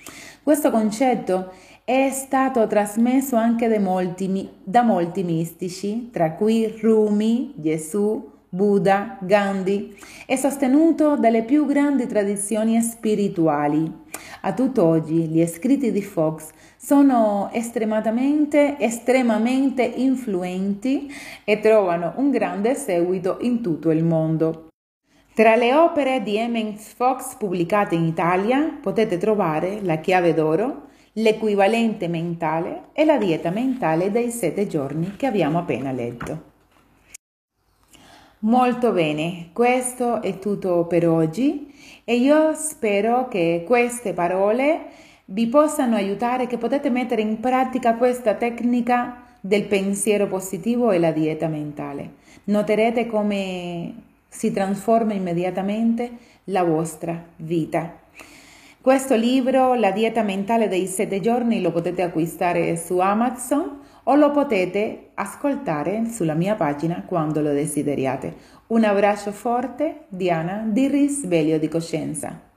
Questo 0.42 0.70
concetto 0.70 1.50
è 1.82 2.10
stato 2.10 2.66
trasmesso 2.66 3.36
anche 3.36 3.68
da 3.68 3.80
molti, 3.80 4.50
da 4.62 4.82
molti 4.82 5.22
mistici, 5.22 6.10
tra 6.12 6.32
cui 6.32 6.76
Rumi, 6.78 7.54
Gesù, 7.56 8.29
Buddha, 8.52 9.16
Gandhi, 9.20 9.96
è 10.26 10.34
sostenuto 10.34 11.16
dalle 11.16 11.44
più 11.44 11.66
grandi 11.66 12.08
tradizioni 12.08 12.80
spirituali. 12.82 13.88
A 14.40 14.52
tutt'oggi 14.52 15.28
gli 15.28 15.46
scritti 15.46 15.92
di 15.92 16.02
Fox 16.02 16.48
sono 16.76 17.48
estremamente, 17.52 18.76
estremamente 18.80 19.84
influenti 19.84 21.08
e 21.44 21.60
trovano 21.60 22.14
un 22.16 22.30
grande 22.30 22.74
seguito 22.74 23.38
in 23.42 23.62
tutto 23.62 23.92
il 23.92 24.02
mondo. 24.02 24.70
Tra 25.32 25.54
le 25.54 25.72
opere 25.72 26.20
di 26.20 26.36
Emmett 26.36 26.80
Fox 26.80 27.36
pubblicate 27.36 27.94
in 27.94 28.04
Italia 28.04 28.78
potete 28.82 29.16
trovare 29.16 29.78
La 29.82 29.98
chiave 29.98 30.34
d'oro, 30.34 30.88
L'equivalente 31.14 32.06
mentale 32.06 32.90
e 32.92 33.04
la 33.04 33.18
dieta 33.18 33.50
mentale 33.50 34.12
dei 34.12 34.30
sette 34.30 34.68
giorni 34.68 35.16
che 35.16 35.26
abbiamo 35.26 35.58
appena 35.58 35.90
letto. 35.90 36.49
Molto 38.42 38.92
bene, 38.92 39.50
questo 39.52 40.22
è 40.22 40.38
tutto 40.38 40.86
per 40.86 41.06
oggi 41.06 41.70
e 42.04 42.16
io 42.16 42.54
spero 42.54 43.28
che 43.28 43.64
queste 43.66 44.14
parole 44.14 44.84
vi 45.26 45.46
possano 45.46 45.96
aiutare, 45.96 46.46
che 46.46 46.56
potete 46.56 46.88
mettere 46.88 47.20
in 47.20 47.38
pratica 47.38 47.96
questa 47.96 48.32
tecnica 48.32 49.24
del 49.42 49.64
pensiero 49.64 50.26
positivo 50.26 50.90
e 50.90 50.98
la 50.98 51.10
dieta 51.10 51.48
mentale. 51.48 52.14
Noterete 52.44 53.06
come 53.06 53.94
si 54.26 54.50
trasforma 54.50 55.12
immediatamente 55.12 56.10
la 56.44 56.62
vostra 56.62 57.22
vita. 57.36 57.94
Questo 58.80 59.16
libro, 59.16 59.74
La 59.74 59.90
dieta 59.90 60.22
mentale 60.22 60.66
dei 60.66 60.86
sette 60.86 61.20
giorni, 61.20 61.60
lo 61.60 61.72
potete 61.72 62.00
acquistare 62.00 62.78
su 62.78 63.00
Amazon 63.00 63.80
o 64.10 64.16
lo 64.16 64.32
potete 64.32 65.10
ascoltare 65.14 66.06
sulla 66.06 66.34
mia 66.34 66.56
pagina 66.56 67.04
quando 67.06 67.40
lo 67.40 67.52
desideriate. 67.52 68.34
Un 68.68 68.82
abbraccio 68.82 69.30
forte, 69.30 70.06
Diana 70.08 70.64
di 70.66 70.88
Risveglio 70.88 71.58
di 71.58 71.68
Coscienza. 71.68 72.49